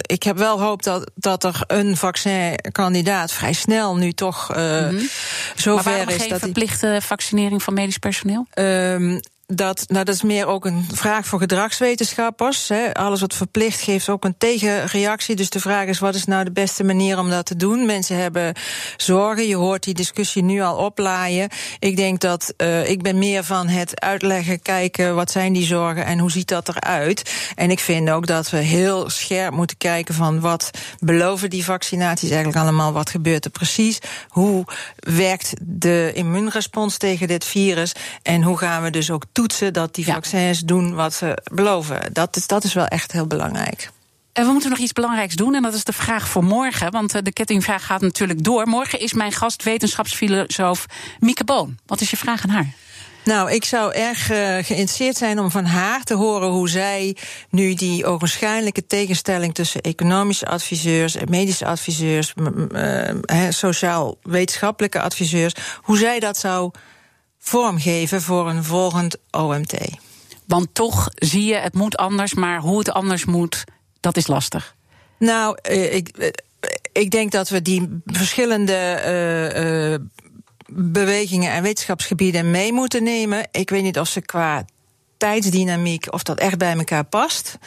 [0.00, 4.88] ik heb wel hoop dat, dat er een vaccinkandidaat vrij snel nu toch uh, mm
[4.88, 5.08] -hmm.
[5.54, 6.16] zover is.
[6.16, 8.46] Geen dat verplichte vaccinering van medisch personeel?
[8.54, 12.68] Um, dat, nou, dat is meer ook een vraag voor gedragswetenschappers.
[12.68, 12.94] Hè.
[12.94, 15.36] Alles wat verplicht geeft ook een tegenreactie.
[15.36, 17.86] Dus de vraag is: wat is nou de beste manier om dat te doen?
[17.86, 18.54] Mensen hebben
[18.96, 19.46] zorgen.
[19.46, 21.48] Je hoort die discussie nu al oplaaien.
[21.78, 26.04] Ik denk dat uh, ik ben meer van het uitleggen, kijken wat zijn die zorgen
[26.04, 27.32] en hoe ziet dat eruit.
[27.54, 32.30] En ik vind ook dat we heel scherp moeten kijken van wat beloven die vaccinaties
[32.30, 34.64] eigenlijk allemaal, wat gebeurt er precies, hoe
[34.96, 37.92] werkt de immuunrespons tegen dit virus
[38.22, 42.00] en hoe gaan we dus ook toetsen dat die vaccins doen wat ze beloven.
[42.12, 43.90] Dat is, dat is wel echt heel belangrijk.
[44.32, 45.54] En we moeten nog iets belangrijks doen.
[45.54, 46.90] En dat is de vraag voor morgen.
[46.90, 48.66] Want eh, de kettingvraag gaat natuurlijk door.
[48.66, 50.86] Morgen is mijn gast wetenschapsfilosoof
[51.20, 51.78] Mieke Boon.
[51.86, 52.72] Wat is je vraag aan haar?
[53.24, 57.16] Nou, ik zou erg uh, geïnteresseerd zijn om van haar te horen hoe zij
[57.50, 62.34] nu die ogenschijnlijke tegenstelling tussen economische adviseurs en medische adviseurs,
[62.72, 63.10] uh,
[63.48, 66.70] sociaal-wetenschappelijke adviseurs, hoe zij dat zou
[67.44, 69.74] vormgeven voor een volgend OMT.
[70.44, 73.64] Want toch zie je, het moet anders, maar hoe het anders moet,
[74.00, 74.74] dat is lastig.
[75.18, 76.28] Nou, uh, ik, uh,
[76.92, 79.02] ik denk dat we die verschillende
[80.00, 80.06] uh,
[80.76, 83.48] bewegingen en wetenschapsgebieden mee moeten nemen.
[83.50, 84.64] Ik weet niet of ze qua
[85.16, 87.58] tijdsdynamiek of dat echt bij elkaar past.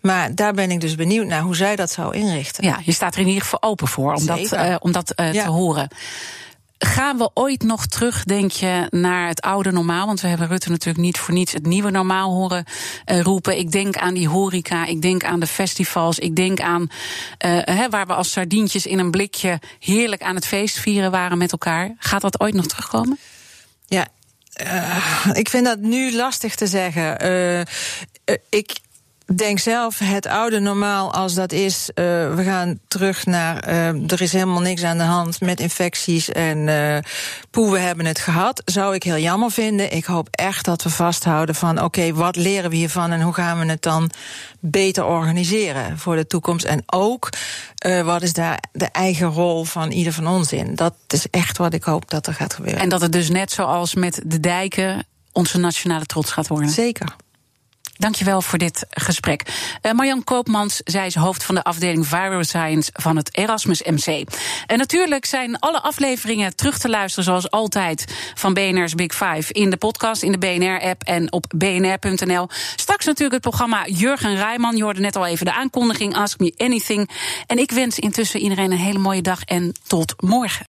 [0.00, 2.64] Maar daar ben ik dus benieuwd naar hoe zij dat zou inrichten.
[2.64, 4.70] Ja, je staat er in ieder geval open voor om Zeker.
[4.70, 5.32] dat, om dat ja.
[5.32, 5.88] te horen.
[6.78, 10.06] Gaan we ooit nog terug, denk je, naar het oude normaal?
[10.06, 12.64] Want we hebben Rutte natuurlijk niet voor niets het nieuwe normaal horen
[13.06, 13.58] uh, roepen.
[13.58, 16.90] Ik denk aan die horeca, ik denk aan de festivals, ik denk aan
[17.38, 21.52] hè, waar we als sardientjes in een blikje heerlijk aan het feest vieren waren met
[21.52, 21.94] elkaar.
[21.98, 23.18] Gaat dat ooit nog terugkomen?
[23.86, 24.06] Ja,
[24.62, 27.20] uh, ik vind dat nu lastig te zeggen.
[28.48, 28.78] ik
[29.34, 31.94] denk zelf, het oude normaal als dat is, uh,
[32.34, 36.58] we gaan terug naar, uh, er is helemaal niks aan de hand met infecties en
[36.58, 36.98] uh,
[37.50, 39.92] poe, we hebben het gehad, zou ik heel jammer vinden.
[39.92, 43.34] Ik hoop echt dat we vasthouden van, oké, okay, wat leren we hiervan en hoe
[43.34, 44.10] gaan we het dan
[44.60, 46.64] beter organiseren voor de toekomst?
[46.64, 47.28] En ook,
[48.04, 50.74] wat is daar de eigen rol van ieder van ons in?
[50.74, 52.80] Dat is echt wat ik hoop dat er gaat gebeuren.
[52.80, 56.70] En dat het dus net zoals met de dijken onze nationale trots gaat worden.
[56.70, 57.16] Zeker.
[57.96, 59.42] Dankjewel voor dit gesprek.
[59.82, 64.24] Uh, Marjan Koopmans, zij is hoofd van de afdeling Viral Science van het Erasmus MC.
[64.66, 69.70] En natuurlijk zijn alle afleveringen terug te luisteren, zoals altijd, van BNR's Big Five in
[69.70, 72.48] de podcast, in de BNR-app en op bnr.nl.
[72.76, 74.76] Straks natuurlijk het programma Jurgen Rijman.
[74.76, 77.10] Je hoorde net al even de aankondiging Ask Me Anything.
[77.46, 80.75] En ik wens intussen iedereen een hele mooie dag en tot morgen.